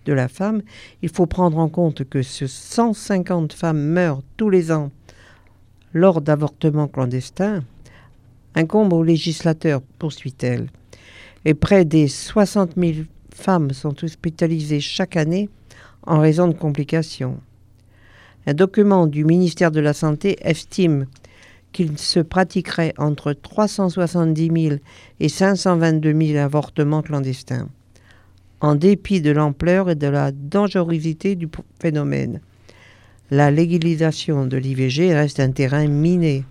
de 0.04 0.12
la 0.12 0.28
femme, 0.28 0.60
il 1.02 1.08
faut 1.08 1.26
prendre 1.26 1.56
en 1.56 1.68
compte 1.68 2.04
que 2.04 2.22
ce 2.22 2.46
150 2.46 3.52
femmes 3.52 3.80
meurent 3.80 4.22
tous 4.36 4.50
les 4.50 4.72
ans 4.72 4.90
lors 5.94 6.20
d'avortements 6.20 6.88
clandestins 6.88 7.62
incombe 8.56 8.92
au 8.92 9.02
législateur, 9.02 9.82
poursuit-elle. 9.98 10.68
Et 11.44 11.54
près 11.54 11.84
des 11.84 12.08
60 12.08 12.72
000 12.76 12.92
femmes 13.32 13.70
sont 13.72 14.02
hospitalisées 14.02 14.80
chaque 14.80 15.16
année 15.16 15.48
en 16.06 16.18
raison 16.18 16.48
de 16.48 16.54
complications. 16.54 17.38
Un 18.46 18.54
document 18.54 19.06
du 19.06 19.24
ministère 19.24 19.70
de 19.70 19.80
la 19.80 19.92
Santé 19.92 20.38
estime 20.40 21.06
qu'il 21.76 21.98
se 21.98 22.20
pratiquerait 22.20 22.94
entre 22.96 23.34
370 23.34 24.50
000 24.68 24.76
et 25.20 25.28
522 25.28 26.18
000 26.18 26.38
avortements 26.38 27.02
clandestins, 27.02 27.68
en 28.62 28.74
dépit 28.74 29.20
de 29.20 29.30
l'ampleur 29.30 29.90
et 29.90 29.94
de 29.94 30.06
la 30.06 30.32
dangerosité 30.32 31.34
du 31.36 31.48
phénomène. 31.78 32.40
La 33.30 33.50
légalisation 33.50 34.46
de 34.46 34.56
l'IVG 34.56 35.12
reste 35.12 35.38
un 35.38 35.50
terrain 35.50 35.86
miné. 35.86 36.44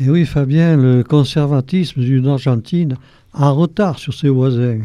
Et 0.00 0.10
oui, 0.10 0.26
Fabien, 0.26 0.76
le 0.76 1.04
conservatisme 1.04 2.00
d'une 2.00 2.26
Argentine 2.26 2.96
a 3.32 3.50
retard 3.50 4.00
sur 4.00 4.12
ses 4.12 4.28
voisins. 4.28 4.80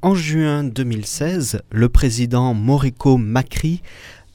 En 0.00 0.14
juin 0.14 0.62
2016, 0.62 1.62
le 1.72 1.88
président 1.88 2.54
Mauricio 2.54 3.16
Macri 3.16 3.82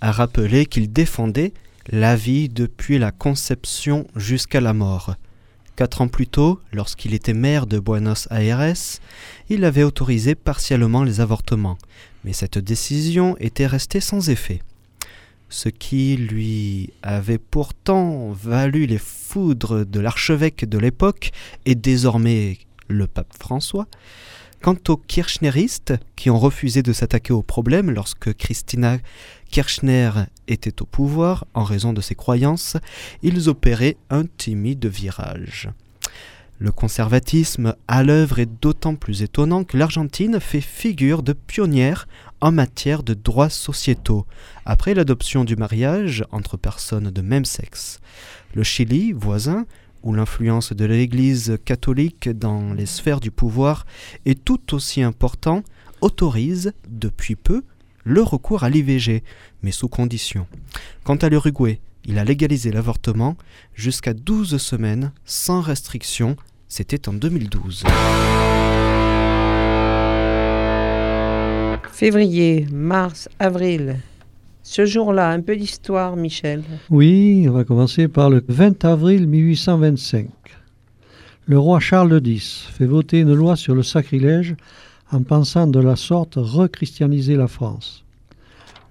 a 0.01 0.11
rappelé 0.11 0.65
qu'il 0.65 0.91
défendait 0.91 1.53
la 1.89 2.15
vie 2.15 2.49
depuis 2.49 2.97
la 2.97 3.11
conception 3.11 4.07
jusqu'à 4.15 4.61
la 4.61 4.73
mort. 4.73 5.15
Quatre 5.75 6.01
ans 6.01 6.07
plus 6.07 6.27
tôt, 6.27 6.59
lorsqu'il 6.71 7.13
était 7.13 7.33
maire 7.33 7.65
de 7.65 7.79
Buenos 7.79 8.27
Aires, 8.29 8.73
il 9.49 9.65
avait 9.65 9.83
autorisé 9.83 10.35
partiellement 10.35 11.03
les 11.03 11.19
avortements, 11.19 11.77
mais 12.23 12.33
cette 12.33 12.59
décision 12.59 13.35
était 13.39 13.67
restée 13.67 13.99
sans 13.99 14.29
effet. 14.29 14.61
Ce 15.49 15.69
qui 15.69 16.15
lui 16.15 16.91
avait 17.01 17.37
pourtant 17.37 18.31
valu 18.31 18.85
les 18.85 18.97
foudres 18.97 19.85
de 19.85 19.99
l'archevêque 19.99 20.65
de 20.65 20.77
l'époque 20.77 21.31
et 21.65 21.75
désormais 21.75 22.59
le 22.87 23.07
pape 23.07 23.33
François, 23.37 23.87
Quant 24.63 24.77
aux 24.87 24.95
kirchneristes, 24.95 25.93
qui 26.15 26.29
ont 26.29 26.39
refusé 26.39 26.83
de 26.83 26.93
s'attaquer 26.93 27.33
au 27.33 27.43
problème 27.43 27.91
lorsque 27.91 28.33
Christina 28.33 28.97
Kirchner 29.53 30.09
était 30.47 30.81
au 30.81 30.87
pouvoir 30.87 31.45
en 31.53 31.63
raison 31.63 31.93
de 31.93 32.01
ses 32.01 32.15
croyances, 32.15 32.75
ils 33.21 33.49
opéraient 33.49 33.97
un 34.09 34.23
timide 34.25 34.87
virage. 34.87 35.69
Le 36.57 36.71
conservatisme 36.71 37.75
à 37.87 38.01
l'œuvre 38.01 38.39
est 38.39 38.49
d'autant 38.63 38.95
plus 38.95 39.21
étonnant 39.21 39.63
que 39.63 39.77
l'Argentine 39.77 40.39
fait 40.39 40.59
figure 40.59 41.21
de 41.21 41.33
pionnière 41.33 42.07
en 42.41 42.51
matière 42.51 43.03
de 43.03 43.13
droits 43.13 43.51
sociétaux, 43.51 44.25
après 44.65 44.95
l'adoption 44.95 45.43
du 45.43 45.55
mariage 45.55 46.25
entre 46.31 46.57
personnes 46.57 47.11
de 47.11 47.21
même 47.21 47.45
sexe. 47.45 47.99
Le 48.55 48.63
Chili, 48.63 49.11
voisin, 49.11 49.67
où 50.01 50.15
l'influence 50.15 50.73
de 50.73 50.85
l'Église 50.85 51.59
catholique 51.63 52.27
dans 52.27 52.73
les 52.73 52.87
sphères 52.87 53.19
du 53.19 53.29
pouvoir 53.29 53.85
est 54.25 54.43
tout 54.43 54.73
aussi 54.73 55.03
important, 55.03 55.61
autorise, 56.01 56.73
depuis 56.89 57.35
peu, 57.35 57.61
le 58.03 58.21
recours 58.21 58.63
à 58.63 58.69
l'IVG, 58.69 59.23
mais 59.61 59.71
sous 59.71 59.87
condition. 59.87 60.47
Quant 61.03 61.15
à 61.15 61.29
l'Uruguay, 61.29 61.79
il 62.05 62.19
a 62.19 62.23
légalisé 62.23 62.71
l'avortement 62.71 63.37
jusqu'à 63.73 64.13
12 64.13 64.57
semaines 64.57 65.11
sans 65.25 65.61
restriction, 65.61 66.35
c'était 66.67 67.07
en 67.07 67.13
2012. 67.13 67.83
Février, 71.91 72.67
mars, 72.71 73.29
avril, 73.39 73.97
ce 74.63 74.85
jour-là, 74.85 75.29
un 75.29 75.41
peu 75.41 75.55
d'histoire, 75.55 76.15
Michel. 76.15 76.63
Oui, 76.89 77.45
on 77.47 77.51
va 77.51 77.63
commencer 77.63 78.07
par 78.07 78.29
le 78.29 78.43
20 78.47 78.83
avril 78.85 79.27
1825. 79.27 80.29
Le 81.45 81.59
roi 81.59 81.81
Charles 81.81 82.21
X 82.25 82.69
fait 82.71 82.85
voter 82.85 83.19
une 83.19 83.33
loi 83.33 83.57
sur 83.57 83.75
le 83.75 83.83
sacrilège 83.83 84.55
en 85.13 85.23
pensant 85.23 85.67
de 85.67 85.79
la 85.79 85.95
sorte 85.95 86.35
rechristianiser 86.37 87.35
la 87.35 87.47
France. 87.47 88.03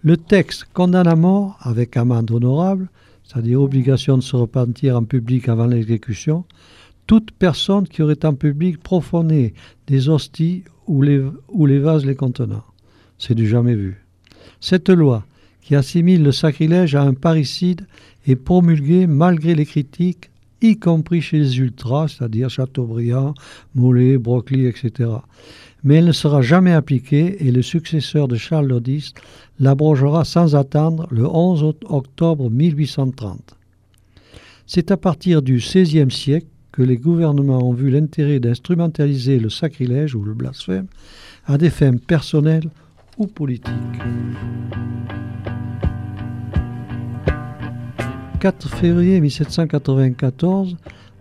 Le 0.02 0.16
texte 0.16 0.66
condamne 0.72 1.06
à 1.06 1.16
mort, 1.16 1.58
avec 1.60 1.96
amende 1.96 2.30
honorable, 2.30 2.88
c'est-à-dire 3.24 3.60
obligation 3.60 4.18
de 4.18 4.22
se 4.22 4.36
repentir 4.36 4.96
en 4.96 5.04
public 5.04 5.48
avant 5.48 5.66
l'exécution, 5.66 6.44
toute 7.06 7.30
personne 7.32 7.88
qui 7.88 8.02
aurait 8.02 8.24
en 8.24 8.34
public 8.34 8.82
profané 8.82 9.54
des 9.86 10.08
hosties 10.08 10.64
ou 10.86 11.02
les, 11.02 11.78
vases 11.78 12.04
les 12.04 12.14
contenant. 12.14 12.64
C'est 13.18 13.34
du 13.34 13.48
jamais 13.48 13.74
vu. 13.74 14.04
Cette 14.60 14.88
loi, 14.88 15.24
qui 15.60 15.76
assimile 15.76 16.22
le 16.22 16.32
sacrilège 16.32 16.94
à 16.94 17.02
un 17.02 17.14
parricide 17.14 17.86
est 18.26 18.36
promulgué 18.36 19.06
malgré 19.06 19.54
les 19.54 19.66
critiques, 19.66 20.30
y 20.60 20.76
compris 20.76 21.20
chez 21.20 21.38
les 21.38 21.58
ultras, 21.58 22.08
c'est-à-dire 22.08 22.50
Chateaubriand, 22.50 23.34
Mollet, 23.74 24.18
Brockley, 24.18 24.64
etc. 24.64 25.10
Mais 25.84 25.96
elle 25.96 26.04
ne 26.04 26.12
sera 26.12 26.42
jamais 26.42 26.72
appliquée 26.72 27.46
et 27.46 27.50
le 27.50 27.62
successeur 27.62 28.28
de 28.28 28.36
Charles 28.36 28.80
X 28.86 29.12
l'abrogera 29.58 30.24
sans 30.24 30.54
attendre 30.54 31.08
le 31.10 31.26
11 31.26 31.74
octobre 31.84 32.50
1830. 32.50 33.56
C'est 34.66 34.90
à 34.90 34.96
partir 34.96 35.42
du 35.42 35.56
XVIe 35.56 36.10
siècle 36.10 36.46
que 36.70 36.82
les 36.82 36.96
gouvernements 36.96 37.68
ont 37.68 37.74
vu 37.74 37.90
l'intérêt 37.90 38.40
d'instrumentaliser 38.40 39.38
le 39.38 39.50
sacrilège 39.50 40.14
ou 40.14 40.24
le 40.24 40.34
blasphème 40.34 40.86
à 41.46 41.58
des 41.58 41.70
fins 41.70 41.96
personnelles 41.96 42.70
ou 43.18 43.26
politiques. 43.26 43.72
4 48.40 48.68
février 48.70 49.20
1794, 49.20 50.76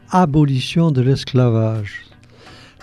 abolition 0.10 0.90
de 0.92 1.02
l'esclavage. 1.02 2.11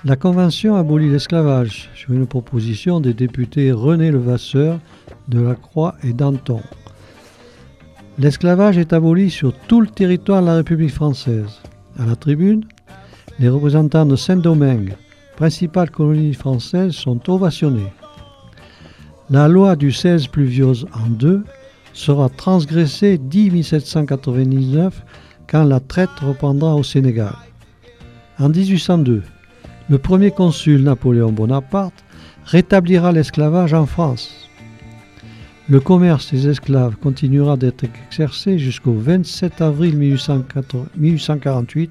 La 0.04 0.14
Convention 0.14 0.76
abolit 0.76 1.10
l'esclavage 1.10 1.90
sur 1.96 2.12
une 2.12 2.28
proposition 2.28 3.00
des 3.00 3.14
députés 3.14 3.72
René 3.72 4.12
Levasseur, 4.12 4.78
de 5.26 5.40
la 5.40 5.56
Croix 5.56 5.96
et 6.04 6.12
Danton. 6.12 6.60
L'esclavage 8.16 8.78
est 8.78 8.92
aboli 8.92 9.28
sur 9.28 9.52
tout 9.66 9.80
le 9.80 9.88
territoire 9.88 10.40
de 10.40 10.46
la 10.46 10.54
République 10.54 10.92
française. 10.92 11.60
À 11.98 12.06
la 12.06 12.14
tribune, 12.14 12.64
les 13.40 13.48
représentants 13.48 14.06
de 14.06 14.14
Saint-Domingue, 14.14 14.94
principale 15.36 15.90
colonie 15.90 16.32
française, 16.32 16.92
sont 16.92 17.28
ovationnés. 17.28 17.92
La 19.30 19.48
loi 19.48 19.74
du 19.74 19.90
16 19.90 20.28
pluviose 20.28 20.86
en 20.94 21.08
deux 21.08 21.42
sera 21.92 22.28
transgressé 22.28 23.18
dès 23.18 23.50
1799 23.50 25.02
quand 25.48 25.64
la 25.64 25.80
traite 25.80 26.20
reprendra 26.20 26.76
au 26.76 26.84
Sénégal. 26.84 27.34
En 28.38 28.48
1802, 28.48 29.22
le 29.88 29.98
premier 29.98 30.30
consul 30.30 30.82
Napoléon 30.82 31.32
Bonaparte 31.32 32.04
rétablira 32.44 33.12
l'esclavage 33.12 33.72
en 33.72 33.86
France. 33.86 34.48
Le 35.68 35.80
commerce 35.80 36.32
des 36.32 36.48
esclaves 36.48 36.96
continuera 36.96 37.56
d'être 37.56 37.84
exercé 37.84 38.58
jusqu'au 38.58 38.94
27 38.94 39.60
avril 39.60 39.96
1848, 39.96 41.90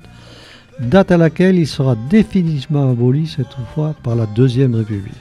date 0.80 1.12
à 1.12 1.18
laquelle 1.18 1.58
il 1.58 1.68
sera 1.68 1.96
définitivement 2.10 2.92
aboli 2.92 3.28
cette 3.28 3.56
fois 3.74 3.96
par 4.04 4.16
la 4.16 4.26
Deuxième 4.28 4.76
République. 4.76 5.14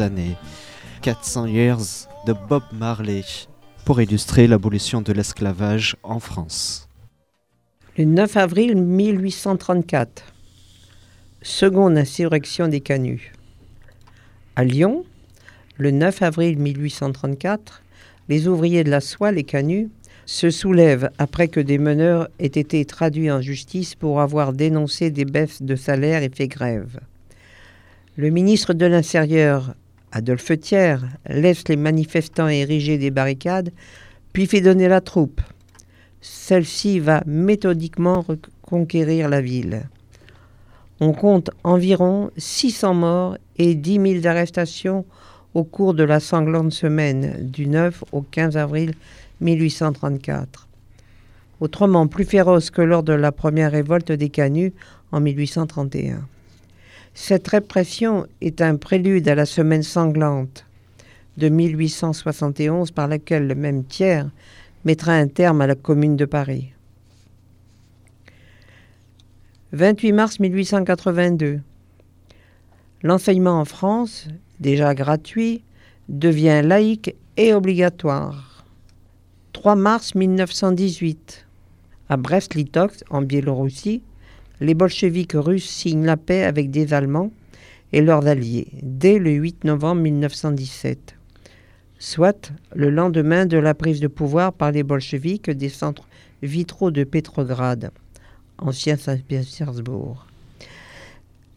Années. 0.00 0.36
400 1.02 1.46
years 1.46 2.08
de 2.26 2.32
Bob 2.48 2.62
Marley 2.72 3.24
pour 3.84 4.00
illustrer 4.00 4.46
l'abolition 4.46 5.02
de 5.02 5.12
l'esclavage 5.12 5.96
en 6.02 6.18
France. 6.20 6.88
Le 7.98 8.04
9 8.04 8.36
avril 8.36 8.76
1834, 8.76 10.24
seconde 11.42 11.98
insurrection 11.98 12.68
des 12.68 12.80
Canuts. 12.80 13.32
À 14.56 14.64
Lyon, 14.64 15.04
le 15.76 15.90
9 15.90 16.22
avril 16.22 16.58
1834, 16.58 17.82
les 18.28 18.48
ouvriers 18.48 18.84
de 18.84 18.90
la 18.90 19.00
soie, 19.00 19.32
les 19.32 19.44
Canuts, 19.44 19.90
se 20.26 20.48
soulèvent 20.50 21.10
après 21.18 21.48
que 21.48 21.60
des 21.60 21.78
meneurs 21.78 22.28
aient 22.38 22.46
été 22.46 22.84
traduits 22.84 23.30
en 23.30 23.42
justice 23.42 23.94
pour 23.94 24.20
avoir 24.20 24.52
dénoncé 24.52 25.10
des 25.10 25.26
baisses 25.26 25.60
de 25.60 25.76
salaire 25.76 26.22
et 26.22 26.30
fait 26.30 26.48
grève. 26.48 26.98
Le 28.16 28.30
ministre 28.30 28.74
de 28.74 28.86
l'Intérieur, 28.86 29.74
Adolphe 30.12 30.60
Thiers, 30.60 30.98
laisse 31.28 31.66
les 31.66 31.74
manifestants 31.74 32.46
ériger 32.46 32.96
des 32.96 33.10
barricades, 33.10 33.72
puis 34.32 34.46
fait 34.46 34.60
donner 34.60 34.86
la 34.86 35.00
troupe. 35.00 35.40
Celle-ci 36.20 37.00
va 37.00 37.24
méthodiquement 37.26 38.20
reconquérir 38.20 39.28
la 39.28 39.40
ville. 39.40 39.82
On 41.00 41.12
compte 41.12 41.50
environ 41.64 42.30
600 42.36 42.94
morts 42.94 43.36
et 43.56 43.74
10 43.74 44.20
000 44.20 44.26
arrestations 44.28 45.04
au 45.54 45.64
cours 45.64 45.94
de 45.94 46.04
la 46.04 46.20
sanglante 46.20 46.72
semaine 46.72 47.34
du 47.40 47.66
9 47.66 48.04
au 48.12 48.22
15 48.22 48.56
avril 48.56 48.94
1834. 49.40 50.68
Autrement 51.58 52.06
plus 52.06 52.24
féroce 52.24 52.70
que 52.70 52.82
lors 52.82 53.02
de 53.02 53.12
la 53.12 53.32
première 53.32 53.72
révolte 53.72 54.12
des 54.12 54.28
Canuts 54.28 54.72
en 55.10 55.20
1831. 55.20 56.28
Cette 57.14 57.46
répression 57.46 58.26
est 58.40 58.60
un 58.60 58.76
prélude 58.76 59.28
à 59.28 59.36
la 59.36 59.46
semaine 59.46 59.84
sanglante 59.84 60.66
de 61.36 61.48
1871 61.48 62.90
par 62.90 63.06
laquelle 63.06 63.46
le 63.46 63.54
même 63.54 63.84
Thiers 63.84 64.24
mettra 64.84 65.12
un 65.12 65.28
terme 65.28 65.60
à 65.60 65.68
la 65.68 65.76
Commune 65.76 66.16
de 66.16 66.24
Paris. 66.24 66.72
28 69.72 70.12
mars 70.12 70.40
1882. 70.40 71.60
L'enseignement 73.02 73.60
en 73.60 73.64
France, 73.64 74.28
déjà 74.58 74.94
gratuit, 74.94 75.62
devient 76.08 76.62
laïque 76.64 77.14
et 77.36 77.54
obligatoire. 77.54 78.64
3 79.52 79.76
mars 79.76 80.14
1918. 80.16 81.46
À 82.08 82.16
Brest-Litovsk, 82.16 83.04
en 83.10 83.22
Biélorussie, 83.22 84.02
les 84.60 84.74
bolcheviks 84.74 85.32
russes 85.34 85.68
signent 85.68 86.04
la 86.04 86.16
paix 86.16 86.44
avec 86.44 86.70
des 86.70 86.94
Allemands 86.94 87.30
et 87.92 88.00
leurs 88.00 88.26
alliés 88.26 88.68
dès 88.82 89.18
le 89.18 89.30
8 89.30 89.64
novembre 89.64 90.02
1917, 90.02 91.16
soit 91.98 92.52
le 92.74 92.90
lendemain 92.90 93.46
de 93.46 93.58
la 93.58 93.74
prise 93.74 94.00
de 94.00 94.08
pouvoir 94.08 94.52
par 94.52 94.72
les 94.72 94.82
bolcheviks 94.82 95.50
des 95.50 95.68
centres 95.68 96.08
vitraux 96.42 96.90
de 96.90 97.04
Pétrograd, 97.04 97.90
ancien 98.58 98.96
Saint-Pétersbourg. 98.96 100.26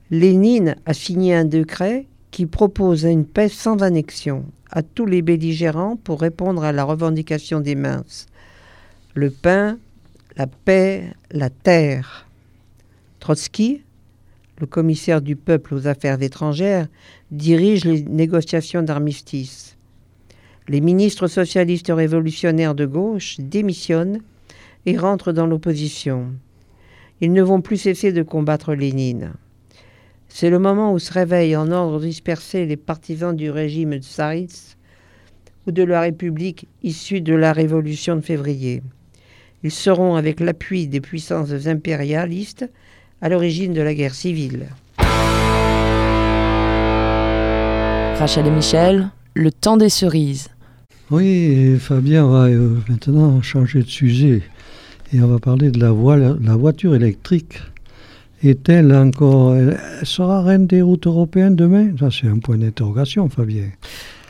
Lénine 0.10 0.76
a 0.86 0.94
signé 0.94 1.36
un 1.36 1.46
décret 1.46 2.06
qui 2.32 2.46
propose 2.46 3.04
une 3.04 3.26
paix 3.26 3.50
sans 3.50 3.82
annexion 3.82 4.46
à 4.72 4.82
tous 4.84 5.06
les 5.06 5.22
belligérants 5.22 5.98
pour 5.98 6.22
répondre 6.22 6.64
à 6.64 6.72
la 6.72 6.84
revendication 6.84 7.60
des 7.60 7.76
minces. 7.76 8.28
Le 9.16 9.32
pain, 9.32 9.78
la 10.36 10.48
paix, 10.48 11.14
la 11.32 11.50
terre. 11.50 12.27
Trotsky, 13.28 13.82
le 14.58 14.68
commissaire 14.68 15.22
du 15.22 15.36
peuple 15.36 15.74
aux 15.74 15.86
affaires 15.86 16.22
étrangères, 16.22 16.88
dirige 17.30 17.84
les 17.84 18.02
négociations 18.04 18.84
d'armistice. 18.84 19.76
Les 20.70 20.80
ministres 20.80 21.28
socialistes 21.28 21.92
révolutionnaires 21.94 22.74
de 22.74 22.86
gauche 22.86 23.36
démissionnent 23.40 24.22
et 24.86 24.98
rentrent 24.98 25.34
dans 25.34 25.46
l'opposition. 25.46 26.32
Ils 27.20 27.34
ne 27.34 27.42
vont 27.42 27.60
plus 27.60 27.76
cesser 27.76 28.14
de 28.14 28.24
combattre 28.24 28.74
Lénine. 28.74 29.34
C'est 30.30 30.50
le 30.50 30.60
moment 30.60 30.94
où 30.94 30.98
se 30.98 31.12
réveillent 31.12 31.58
en 31.58 31.70
ordre 31.70 32.00
dispersé 32.00 32.66
les 32.66 32.78
partisans 32.78 33.36
du 33.36 33.52
régime 33.52 33.98
tsariste 33.98 34.78
ou 35.68 35.74
de 35.74 35.84
la 35.84 36.00
République 36.00 36.70
issue 36.82 37.20
de 37.20 37.36
la 37.36 37.52
Révolution 37.52 38.16
de 38.16 38.22
février. 38.22 38.82
Ils 39.64 39.72
seront, 39.72 40.16
avec 40.16 40.40
l'appui 40.40 40.88
des 40.88 41.02
puissances 41.02 41.68
impérialistes, 41.68 42.70
à 43.22 43.30
l'origine 43.30 43.74
de 43.74 43.82
la 43.82 43.94
guerre 43.94 44.14
civile. 44.14 44.68
Rachel 48.20 48.48
et 48.48 48.52
Michel, 48.52 49.10
le 49.36 49.52
temps 49.52 49.78
des 49.78 49.90
cerises. 49.90 50.50
Oui, 51.12 51.78
Fabien 51.80 52.28
va 52.28 52.46
euh, 52.46 52.78
maintenant 52.90 53.42
changer 53.42 53.84
de 53.84 53.88
sujet 53.88 54.42
et 55.14 55.22
on 55.22 55.28
va 55.28 55.40
parler 55.40 55.72
de 55.72 55.80
la, 55.80 55.92
voie- 55.92 56.18
la 56.18 56.56
voiture 56.56 56.96
électrique. 56.96 57.60
Est-elle 58.44 58.94
encore. 58.94 59.56
Elle 59.56 59.80
sera 60.04 60.44
reine 60.44 60.68
des 60.68 60.82
routes 60.82 61.08
européennes 61.08 61.56
demain? 61.56 61.90
Ça, 62.00 62.10
c'est 62.12 62.28
un 62.28 62.40
point 62.40 62.58
d'interrogation, 62.58 63.30
Fabien. 63.30 63.70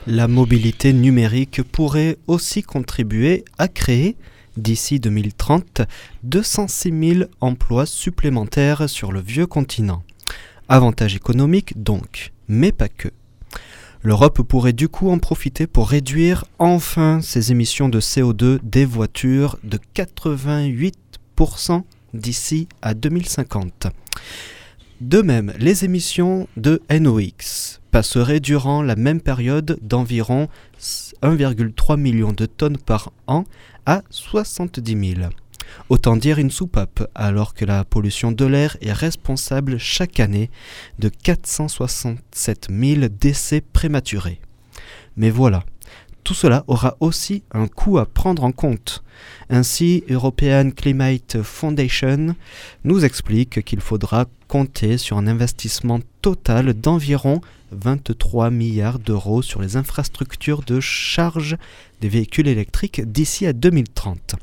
La 0.05 0.27
mobilité 0.29 0.93
numérique 0.93 1.61
pourrait 1.63 2.17
aussi 2.27 2.63
contribuer 2.63 3.43
à 3.57 3.67
créer, 3.67 4.15
d'ici 4.57 4.99
2030, 4.99 5.81
206 6.23 7.13
000 7.15 7.29
emplois 7.41 7.85
supplémentaires 7.85 8.89
sur 8.89 9.11
le 9.11 9.21
vieux 9.21 9.47
continent. 9.47 10.03
Avantage 10.69 11.15
économique 11.15 11.81
donc, 11.81 12.33
mais 12.47 12.71
pas 12.71 12.89
que. 12.89 13.09
L'Europe 14.03 14.41
pourrait 14.41 14.73
du 14.73 14.89
coup 14.89 15.09
en 15.09 15.19
profiter 15.19 15.67
pour 15.67 15.89
réduire 15.89 16.45
enfin 16.59 17.19
ses 17.21 17.51
émissions 17.51 17.89
de 17.89 17.99
CO2 17.99 18.59
des 18.63 18.85
voitures 18.85 19.57
de 19.63 19.79
88% 19.95 21.83
d'ici 22.13 22.67
à 22.81 22.93
2050. 22.93 23.87
De 25.01 25.21
même, 25.21 25.53
les 25.59 25.85
émissions 25.85 26.47
de 26.57 26.81
NOx 26.89 27.81
passeraient 27.91 28.39
durant 28.39 28.81
la 28.81 28.95
même 28.95 29.21
période 29.21 29.77
d'environ 29.81 30.47
1,3 30.79 31.99
million 31.99 32.33
de 32.33 32.45
tonnes 32.45 32.77
par 32.77 33.11
an 33.27 33.45
à 33.87 34.03
70 34.09 35.15
000. 35.15 35.29
Autant 35.89 36.17
dire 36.17 36.39
une 36.39 36.51
soupape, 36.51 37.09
alors 37.15 37.53
que 37.53 37.65
la 37.65 37.85
pollution 37.85 38.31
de 38.33 38.45
l'air 38.45 38.77
est 38.81 38.91
responsable 38.91 39.77
chaque 39.77 40.19
année 40.19 40.51
de 40.99 41.09
467 41.09 42.67
000 42.69 43.07
décès 43.09 43.61
prématurés. 43.61 44.41
Mais 45.15 45.29
voilà, 45.29 45.63
tout 46.27 46.33
cela 46.33 46.65
aura 46.67 46.97
aussi 46.99 47.43
un 47.53 47.67
coût 47.67 47.99
à 47.99 48.05
prendre 48.05 48.43
en 48.43 48.51
compte. 48.51 49.01
Ainsi, 49.49 50.03
European 50.09 50.71
Climate 50.71 51.41
Foundation 51.41 52.35
nous 52.83 53.05
explique 53.05 53.63
qu'il 53.63 53.79
faudra 53.79 54.25
compter 54.49 54.97
sur 54.97 55.17
un 55.17 55.27
investissement 55.27 56.01
total 56.21 56.73
d'environ 56.73 57.39
23 57.71 58.49
milliards 58.49 58.99
d'euros 58.99 59.41
sur 59.41 59.61
les 59.61 59.77
infrastructures 59.77 60.63
de 60.63 60.81
charge 60.81 61.55
des 62.01 62.09
véhicules 62.09 62.49
électriques 62.49 63.09
d'ici 63.09 63.45
à 63.45 63.53
2030 63.53 64.35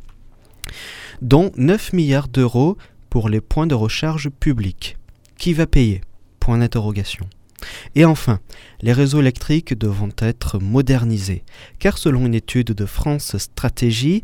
dont 1.21 1.53
9 1.59 1.93
milliards 1.93 2.29
d'euros 2.29 2.79
pour 3.11 3.29
les 3.29 3.43
points 3.43 3.67
de 3.67 3.75
recharge 3.75 4.31
publics. 4.31 4.97
Qui 5.37 5.53
va 5.53 5.67
payer? 5.67 6.01
Point 6.41 6.57
d'interrogation. 6.57 7.29
Et 7.95 8.05
enfin, 8.05 8.41
les 8.83 8.93
réseaux 8.93 9.21
électriques 9.21 9.77
devront 9.79 10.13
être 10.19 10.59
modernisés, 10.59 11.45
car 11.79 11.99
selon 11.99 12.27
une 12.27 12.35
étude 12.35 12.69
de 12.69 12.87
France 12.87 13.37
Stratégie, 13.37 14.23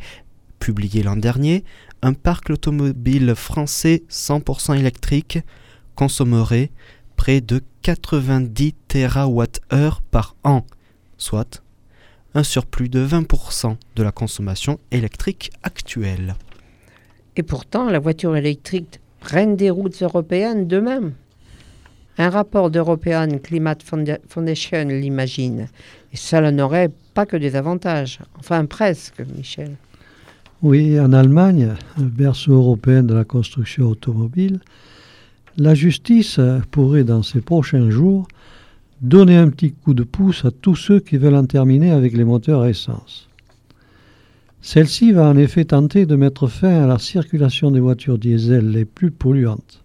publiée 0.59 1.03
l'an 1.03 1.17
dernier, 1.17 1.65
un 2.03 2.13
parc 2.13 2.51
automobile 2.51 3.35
français 3.35 4.03
100% 4.11 4.79
électrique 4.79 5.39
consommerait 5.95 6.71
près 7.17 7.41
de 7.41 7.63
90 7.83 8.75
TWh 8.89 10.01
par 10.11 10.37
an, 10.45 10.65
soit 11.19 11.63
un 12.35 12.43
surplus 12.43 12.89
de 12.89 13.05
20% 13.05 13.77
de 13.97 14.03
la 14.03 14.13
consommation 14.13 14.79
électrique 14.91 15.51
actuelle. 15.63 16.35
Et 17.37 17.43
pourtant, 17.43 17.91
la 17.91 17.99
voiture 17.99 18.37
électrique 18.37 19.01
prenne 19.21 19.57
des 19.57 19.71
routes 19.71 20.03
européennes 20.03 20.67
de 20.67 20.81
même. 20.81 21.15
Un 22.21 22.29
rapport 22.29 22.71
d'European 22.71 23.39
Climate 23.43 23.83
Foundation 23.83 24.85
l'imagine. 24.89 25.69
Et 26.13 26.19
ça 26.19 26.51
n'aurait 26.51 26.91
pas 27.15 27.25
que 27.25 27.39
des 27.39 27.57
avantages. 27.57 28.19
Enfin, 28.39 28.67
presque, 28.67 29.23
Michel. 29.35 29.71
Oui, 30.61 31.01
en 31.01 31.15
Allemagne, 31.15 31.71
berceau 31.97 32.53
européen 32.53 33.05
de 33.05 33.15
la 33.15 33.25
construction 33.25 33.87
automobile, 33.87 34.61
la 35.57 35.75
justice 35.75 36.39
pourrait 36.71 37.05
dans 37.05 37.23
ces 37.23 37.41
prochains 37.41 37.89
jours 37.89 38.29
donner 39.01 39.39
un 39.39 39.49
petit 39.49 39.73
coup 39.73 39.95
de 39.95 40.03
pouce 40.03 40.45
à 40.45 40.51
tous 40.51 40.77
ceux 40.77 41.01
qui 41.01 41.17
veulent 41.17 41.37
en 41.37 41.47
terminer 41.47 41.91
avec 41.91 42.15
les 42.15 42.25
moteurs 42.25 42.61
à 42.61 42.69
essence. 42.69 43.31
Celle-ci 44.61 45.13
va 45.13 45.27
en 45.27 45.39
effet 45.39 45.65
tenter 45.65 46.05
de 46.05 46.17
mettre 46.17 46.49
fin 46.49 46.83
à 46.83 46.87
la 46.87 46.99
circulation 46.99 47.71
des 47.71 47.81
voitures 47.81 48.19
diesel 48.19 48.73
les 48.73 48.85
plus 48.85 49.11
polluantes. 49.11 49.83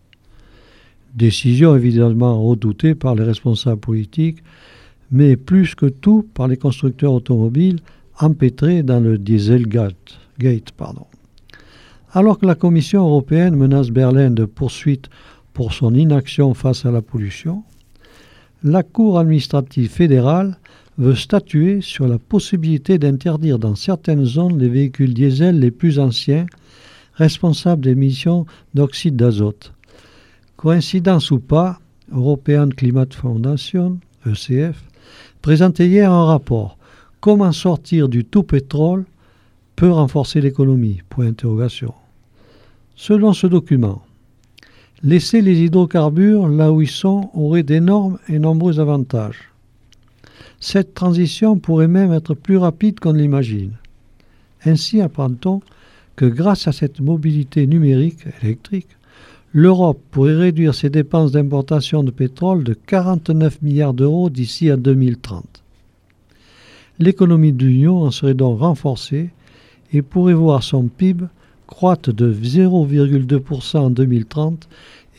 Décision 1.15 1.75
évidemment 1.75 2.43
redoutée 2.43 2.93
par 2.93 3.15
les 3.15 3.23
responsables 3.23 3.79
politiques, 3.79 4.43
mais 5.11 5.37
plus 5.37 5.73
que 5.73 5.85
tout 5.85 6.27
par 6.33 6.47
les 6.47 6.57
constructeurs 6.57 7.13
automobiles 7.13 7.79
empêtrés 8.19 8.83
dans 8.83 8.99
le 8.99 9.17
Dieselgate. 9.17 10.19
Gate, 10.39 10.71
pardon. 10.71 11.05
Alors 12.11 12.37
que 12.37 12.45
la 12.45 12.55
Commission 12.55 13.05
européenne 13.05 13.55
menace 13.55 13.89
Berlin 13.89 14.29
de 14.29 14.45
poursuites 14.45 15.09
pour 15.53 15.73
son 15.73 15.93
inaction 15.93 16.53
face 16.53 16.85
à 16.85 16.91
la 16.91 17.01
pollution, 17.01 17.63
la 18.63 18.83
Cour 18.83 19.19
administrative 19.19 19.89
fédérale 19.89 20.57
veut 20.97 21.15
statuer 21.15 21.81
sur 21.81 22.07
la 22.07 22.19
possibilité 22.19 22.97
d'interdire 22.97 23.59
dans 23.59 23.75
certaines 23.75 24.25
zones 24.25 24.57
les 24.57 24.69
véhicules 24.69 25.13
diesel 25.13 25.59
les 25.59 25.71
plus 25.71 25.99
anciens 25.99 26.45
responsables 27.13 27.83
d'émissions 27.83 28.45
d'oxyde 28.73 29.15
d'azote. 29.15 29.74
Coïncidence 30.57 31.31
ou 31.31 31.39
pas, 31.39 31.79
European 32.11 32.69
Climate 32.69 33.13
Foundation, 33.13 33.99
ECF, 34.25 34.83
présentait 35.41 35.87
hier 35.87 36.11
un 36.11 36.25
rapport 36.25 36.77
Comment 37.19 37.51
sortir 37.51 38.07
du 38.07 38.23
tout 38.23 38.43
pétrole 38.43 39.03
peut 39.75 39.91
renforcer 39.91 40.41
l'économie? 40.41 41.01
Selon 42.95 43.33
ce 43.33 43.47
document, 43.47 44.03
laisser 45.01 45.41
les 45.41 45.61
hydrocarbures 45.61 46.47
là 46.47 46.71
où 46.71 46.81
ils 46.81 46.87
sont 46.87 47.29
aurait 47.33 47.63
d'énormes 47.63 48.19
et 48.29 48.37
nombreux 48.37 48.79
avantages. 48.79 49.49
Cette 50.59 50.93
transition 50.93 51.57
pourrait 51.57 51.87
même 51.87 52.13
être 52.13 52.35
plus 52.35 52.57
rapide 52.57 52.99
qu'on 52.99 53.13
ne 53.13 53.19
l'imagine. 53.19 53.73
Ainsi 54.63 55.01
apprend-on 55.01 55.61
que 56.15 56.25
grâce 56.25 56.67
à 56.67 56.71
cette 56.71 57.01
mobilité 57.01 57.67
numérique 57.67 58.19
électrique, 58.43 58.94
l'Europe 59.55 60.01
pourrait 60.11 60.35
réduire 60.35 60.75
ses 60.75 60.89
dépenses 60.89 61.31
d'importation 61.31 62.03
de 62.03 62.11
pétrole 62.11 62.65
de 62.65 62.73
49 62.73 63.61
milliards 63.61 63.93
d'euros 63.93 64.29
d'ici 64.29 64.69
à 64.69 64.75
2030. 64.75 65.63
L'économie 66.99 67.53
de 67.53 67.65
l'Union 67.65 68.01
en 68.01 68.11
serait 68.11 68.33
donc 68.33 68.59
renforcée 68.59 69.29
et 69.93 70.01
pourrait 70.01 70.33
voir 70.33 70.61
son 70.61 70.89
PIB 70.89 71.27
croître 71.67 72.11
de 72.11 72.33
0,2% 72.33 73.77
en 73.77 73.89
2030 73.91 74.67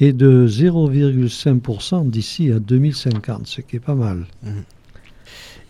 et 0.00 0.12
de 0.12 0.46
0,5% 0.46 2.10
d'ici 2.10 2.52
à 2.52 2.58
2050, 2.58 3.46
ce 3.46 3.62
qui 3.62 3.76
est 3.76 3.80
pas 3.80 3.94
mal. 3.94 4.26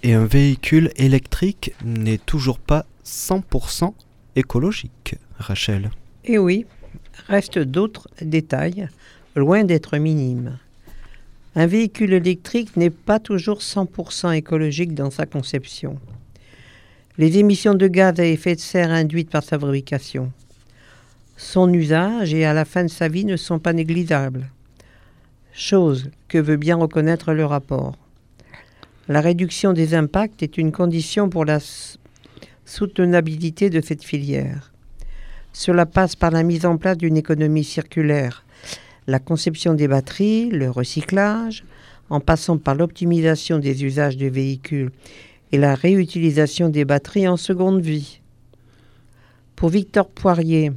Et 0.03 0.13
un 0.15 0.27
véhicule 0.27 0.91
électrique 0.97 1.73
n'est 1.85 2.19
toujours 2.19 2.59
pas 2.59 2.85
100% 3.05 3.93
écologique, 4.35 5.15
Rachel. 5.39 5.91
Et 6.25 6.39
oui, 6.39 6.67
restent 7.29 7.59
d'autres 7.59 8.09
détails, 8.21 8.89
loin 9.35 9.65
d'être 9.65 9.99
minimes. 9.99 10.59
Un 11.55 11.67
véhicule 11.67 12.13
électrique 12.13 12.77
n'est 12.77 12.91
pas 12.91 13.19
toujours 13.19 13.61
100% 13.61 14.35
écologique 14.35 14.95
dans 14.95 15.11
sa 15.11 15.27
conception. 15.27 15.99
Les 17.19 17.39
émissions 17.39 17.75
de 17.75 17.87
gaz 17.87 18.21
à 18.21 18.27
effet 18.27 18.55
de 18.55 18.61
serre 18.61 18.91
induites 18.91 19.31
par 19.31 19.43
sa 19.43 19.59
fabrication, 19.59 20.33
son 21.37 21.73
usage 21.73 22.35
et 22.35 22.45
à 22.45 22.53
la 22.53 22.65
fin 22.65 22.85
de 22.85 22.91
sa 22.91 23.09
vie 23.09 23.25
ne 23.25 23.37
sont 23.37 23.59
pas 23.59 23.73
négligeables. 23.73 24.51
Chose 25.53 26.11
que 26.29 26.39
veut 26.39 26.57
bien 26.57 26.77
reconnaître 26.77 27.33
le 27.33 27.47
rapport. 27.47 27.97
La 29.09 29.21
réduction 29.21 29.73
des 29.73 29.95
impacts 29.95 30.43
est 30.43 30.59
une 30.59 30.73
condition 30.73 31.29
pour 31.29 31.45
la 31.45 31.59
soutenabilité 32.65 33.71
de 33.71 33.81
cette 33.81 34.05
filière. 34.05 34.73
Cela 35.59 35.87
passe 35.87 36.17
par 36.17 36.33
la 36.33 36.43
mise 36.43 36.67
en 36.67 36.77
place 36.77 36.99
d'une 36.99 37.17
économie 37.17 37.65
circulaire, 37.65 38.45
la 39.07 39.19
conception 39.19 39.73
des 39.73 39.89
batteries, 39.89 40.51
le 40.51 40.71
recyclage, 40.71 41.65
en 42.11 42.21
passant 42.21 42.59
par 42.59 42.75
l'optimisation 42.75 43.59
des 43.59 43.83
usages 43.83 44.19
des 44.19 44.29
véhicules 44.29 44.91
et 45.53 45.57
la 45.57 45.75
réutilisation 45.75 46.69
des 46.69 46.85
batteries 46.85 47.27
en 47.27 47.39
seconde 47.39 47.81
vie. 47.81 48.21
Pour 49.57 49.71
Victor 49.71 50.11
Poirier, 50.11 50.73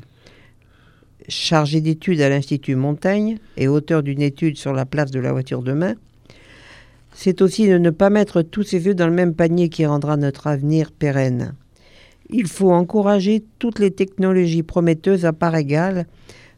chargé 1.28 1.82
d'études 1.82 2.22
à 2.22 2.30
l'Institut 2.30 2.76
Montaigne 2.76 3.38
et 3.58 3.68
auteur 3.68 4.02
d'une 4.02 4.22
étude 4.22 4.58
sur 4.58 4.72
la 4.72 4.86
place 4.86 5.12
de 5.12 5.20
la 5.20 5.34
voiture 5.34 5.62
demain, 5.62 5.96
c'est 7.14 7.42
aussi 7.42 7.68
de 7.68 7.78
ne 7.78 7.90
pas 7.90 8.10
mettre 8.10 8.44
tous 8.44 8.64
ses 8.64 8.88
œufs 8.88 8.96
dans 8.96 9.08
le 9.08 9.14
même 9.14 9.36
panier 9.36 9.68
qui 9.68 9.86
rendra 9.86 10.16
notre 10.16 10.48
avenir 10.48 10.94
pérenne. 10.94 11.54
Il 12.30 12.48
faut 12.48 12.72
encourager 12.72 13.44
toutes 13.58 13.80
les 13.80 13.92
technologies 13.92 14.64
prometteuses 14.64 15.26
à 15.26 15.34
part 15.34 15.56
égale 15.56 16.06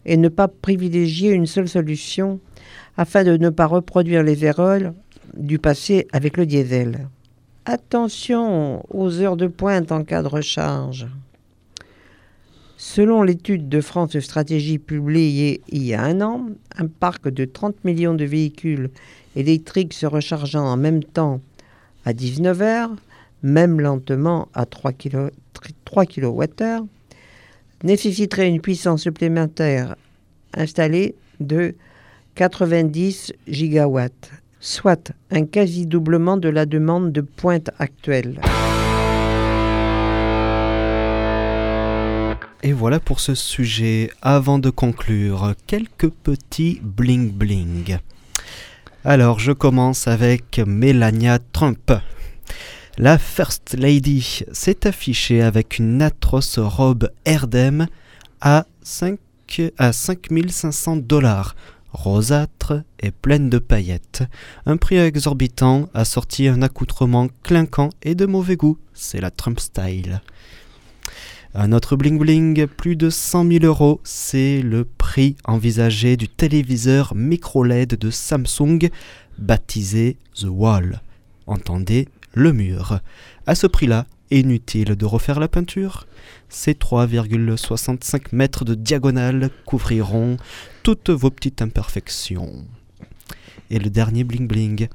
et 0.05 0.17
ne 0.17 0.27
pas 0.27 0.47
privilégier 0.47 1.31
une 1.31 1.45
seule 1.45 1.69
solution 1.69 2.39
afin 2.97 3.23
de 3.23 3.37
ne 3.37 3.49
pas 3.49 3.67
reproduire 3.67 4.23
les 4.23 4.43
erreurs 4.43 4.93
du 5.37 5.59
passé 5.59 6.07
avec 6.11 6.35
le 6.35 6.45
diesel. 6.45 7.07
Attention 7.65 8.83
aux 8.89 9.21
heures 9.21 9.37
de 9.37 9.47
pointe 9.47 9.91
en 9.91 10.03
cas 10.03 10.23
de 10.23 10.27
recharge. 10.27 11.07
Selon 12.75 13.21
l'étude 13.21 13.69
de 13.69 13.79
France 13.79 14.19
Stratégie 14.19 14.79
publiée 14.79 15.61
il 15.69 15.83
y 15.83 15.93
a 15.93 16.03
un 16.03 16.19
an, 16.19 16.47
un 16.77 16.87
parc 16.87 17.29
de 17.29 17.45
30 17.45 17.85
millions 17.85 18.15
de 18.15 18.25
véhicules 18.25 18.89
électriques 19.35 19.93
se 19.93 20.07
rechargeant 20.07 20.65
en 20.65 20.77
même 20.77 21.03
temps 21.03 21.39
à 22.03 22.13
19 22.13 22.61
heures, 22.61 22.95
même 23.43 23.79
lentement 23.79 24.47
à 24.53 24.65
3 24.65 24.93
kW, 24.93 25.27
3 25.85 26.05
kWh, 26.05 26.85
nécessiterait 27.83 28.47
une 28.47 28.61
puissance 28.61 29.01
supplémentaire 29.01 29.95
installée 30.53 31.15
de 31.39 31.75
90 32.35 33.33
gigawatts. 33.47 34.31
soit 34.59 35.11
un 35.31 35.45
quasi-doublement 35.45 36.37
de 36.37 36.47
la 36.47 36.67
demande 36.67 37.11
de 37.11 37.21
pointe 37.21 37.71
actuelle. 37.79 38.39
Et 42.63 42.73
voilà 42.73 42.99
pour 42.99 43.19
ce 43.19 43.33
sujet. 43.33 44.11
Avant 44.21 44.59
de 44.59 44.69
conclure, 44.69 45.55
quelques 45.65 46.09
petits 46.09 46.79
bling 46.83 47.31
bling. 47.31 47.97
Alors, 49.03 49.39
je 49.39 49.51
commence 49.51 50.07
avec 50.07 50.61
Melania 50.63 51.39
Trump. 51.39 51.91
La 53.01 53.17
First 53.17 53.73
Lady 53.79 54.43
s'est 54.51 54.85
affichée 54.85 55.41
avec 55.41 55.79
une 55.79 56.03
atroce 56.03 56.59
robe 56.59 57.09
Erdem 57.25 57.87
à, 58.41 58.67
5, 58.83 59.17
à 59.79 59.91
5500 59.91 60.97
dollars, 60.97 61.55
rosâtre 61.93 62.83
et 62.99 63.09
pleine 63.09 63.49
de 63.49 63.57
paillettes. 63.57 64.21
Un 64.67 64.77
prix 64.77 64.97
exorbitant 64.97 65.89
a 65.95 66.05
sorti 66.05 66.47
un 66.47 66.61
accoutrement 66.61 67.27
clinquant 67.41 67.89
et 68.03 68.13
de 68.13 68.27
mauvais 68.27 68.55
goût. 68.55 68.77
C'est 68.93 69.19
la 69.19 69.31
Trump 69.31 69.59
style. 69.59 70.21
Un 71.55 71.71
autre 71.71 71.95
bling 71.95 72.19
bling, 72.19 72.67
plus 72.67 72.95
de 72.95 73.09
100 73.09 73.47
000 73.51 73.65
euros, 73.65 73.99
c'est 74.03 74.61
le 74.61 74.85
prix 74.85 75.37
envisagé 75.45 76.17
du 76.17 76.29
téléviseur 76.29 77.15
micro-LED 77.15 77.95
de 77.95 78.11
Samsung, 78.11 78.91
baptisé 79.39 80.17
The 80.35 80.45
Wall. 80.51 81.01
Entendez, 81.47 82.07
le 82.33 82.53
mur. 82.53 82.99
À 83.45 83.55
ce 83.55 83.67
prix-là, 83.67 84.05
inutile 84.31 84.95
de 84.95 85.05
refaire 85.05 85.39
la 85.39 85.47
peinture. 85.47 86.07
Ces 86.49 86.73
3,65 86.73 88.27
mètres 88.33 88.65
de 88.65 88.75
diagonale 88.75 89.49
couvriront 89.65 90.37
toutes 90.83 91.09
vos 91.09 91.29
petites 91.29 91.61
imperfections. 91.61 92.65
Et 93.69 93.79
le 93.79 93.89
dernier 93.89 94.23
bling 94.23 94.47
bling, 94.47 94.87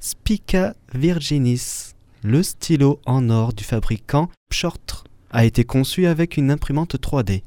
Spica 0.00 0.74
Virginis, 0.94 1.94
le 2.22 2.42
stylo 2.42 3.00
en 3.06 3.30
or 3.30 3.52
du 3.52 3.64
fabricant 3.64 4.30
Pschorr 4.50 5.04
a 5.30 5.44
été 5.44 5.64
conçu 5.64 6.06
avec 6.06 6.36
une 6.36 6.50
imprimante 6.50 6.96
3D. 6.96 7.42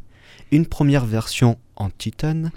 Une 0.52 0.66
première 0.66 1.06
version 1.06 1.58
en 1.76 1.90
titane 1.90 2.52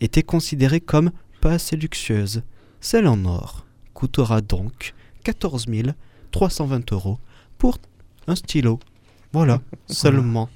était 0.00 0.22
considérée 0.22 0.80
comme 0.80 1.10
pas 1.40 1.52
assez 1.52 1.76
luxueuse. 1.76 2.42
Celle 2.80 3.06
en 3.06 3.24
or 3.24 3.66
coûtera 3.94 4.40
donc 4.40 4.94
14 5.24 5.66
320 6.36 6.92
euros 6.92 7.18
pour 7.56 7.78
un 8.26 8.36
stylo. 8.36 8.78
Voilà, 9.32 9.60
seulement. 9.86 10.48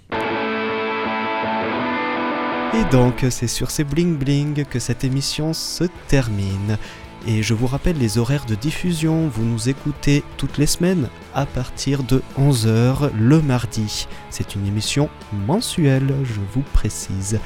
Et 2.72 2.84
donc, 2.90 3.26
c'est 3.28 3.48
sur 3.48 3.70
ces 3.70 3.84
bling 3.84 4.16
bling 4.16 4.64
que 4.64 4.78
cette 4.78 5.04
émission 5.04 5.52
se 5.52 5.84
termine. 6.08 6.78
Et 7.26 7.42
je 7.42 7.52
vous 7.52 7.66
rappelle 7.66 7.98
les 7.98 8.16
horaires 8.16 8.46
de 8.46 8.54
diffusion. 8.54 9.28
Vous 9.28 9.44
nous 9.44 9.68
écoutez 9.68 10.22
toutes 10.38 10.56
les 10.56 10.66
semaines 10.66 11.08
à 11.34 11.44
partir 11.44 12.02
de 12.04 12.22
11h 12.38 13.10
le 13.18 13.42
mardi. 13.42 14.06
C'est 14.30 14.54
une 14.54 14.66
émission 14.66 15.10
mensuelle, 15.46 16.14
je 16.24 16.40
vous 16.54 16.64
précise. 16.72 17.38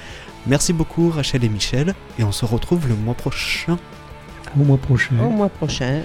Merci 0.47 0.73
beaucoup 0.73 1.11
Rachel 1.11 1.43
et 1.43 1.49
Michel 1.49 1.95
et 2.19 2.23
on 2.23 2.33
se 2.33 2.45
retrouve 2.45 2.87
le 2.87 2.95
mois 2.95 3.15
prochain. 3.15 3.77
Au 4.57 4.63
mois 4.63 4.79
prochain. 4.79 5.17
Au 5.21 5.31
mois 5.31 5.49
prochain. 5.49 6.03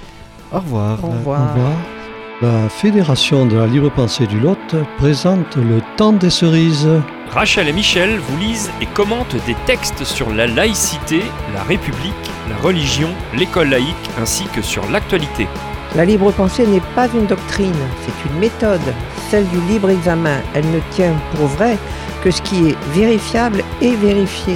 Au 0.52 0.60
revoir. 0.60 1.04
Au 1.04 1.08
Au 1.08 1.12
revoir. 1.12 1.99
La 2.42 2.70
Fédération 2.70 3.46
de 3.46 3.58
la 3.58 3.68
libre 3.68 3.92
pensée 3.92 4.26
du 4.26 4.40
Lot 4.40 4.74
présente 4.98 5.58
le 5.58 5.82
temps 5.98 6.14
des 6.14 6.30
cerises. 6.30 6.88
Rachel 7.30 7.68
et 7.68 7.74
Michel 7.74 8.18
vous 8.18 8.38
lisent 8.38 8.72
et 8.80 8.86
commentent 8.86 9.36
des 9.46 9.58
textes 9.66 10.06
sur 10.06 10.30
la 10.30 10.48
laïcité, 10.48 11.22
la 11.54 11.64
République, 11.64 12.14
la 12.50 12.56
religion, 12.56 13.10
l'école 13.36 13.72
laïque 13.72 14.10
ainsi 14.22 14.46
que 14.56 14.62
sur 14.62 14.90
l'actualité. 14.90 15.50
La 15.98 16.06
libre 16.06 16.32
pensée 16.32 16.66
n'est 16.66 16.80
pas 16.96 17.10
une 17.14 17.26
doctrine, 17.26 17.76
c'est 18.06 18.30
une 18.30 18.40
méthode, 18.40 18.94
celle 19.30 19.46
du 19.50 19.60
libre 19.68 19.90
examen. 19.90 20.38
Elle 20.54 20.72
ne 20.72 20.80
tient 20.92 21.16
pour 21.36 21.48
vrai 21.48 21.78
que 22.24 22.32
ce 22.32 22.42
qui 22.42 22.70
est 22.70 22.78
vérifiable 22.94 23.66
et 23.82 23.96
vérifié. 23.96 24.56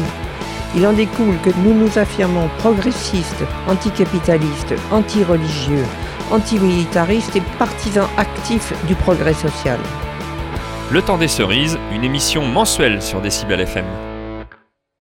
Il 0.74 0.88
en 0.88 0.94
découle 0.94 1.36
que 1.44 1.52
nous 1.58 1.74
nous 1.74 2.00
affirmons 2.00 2.48
progressistes, 2.60 3.44
anticapitalistes, 3.68 4.74
anti-religieux, 4.90 5.84
antimilitaristes 6.32 7.36
et 7.36 7.42
partisans 7.58 8.08
actifs 8.18 8.74
du 8.88 8.96
progrès 8.96 9.34
social. 9.34 9.80
Le 10.92 11.02
temps 11.02 11.18
des 11.18 11.28
cerises, 11.28 11.80
une 11.92 12.04
émission 12.04 12.46
mensuelle 12.46 13.02
sur 13.02 13.22
Décibel 13.22 13.62
FM. 13.62 14.13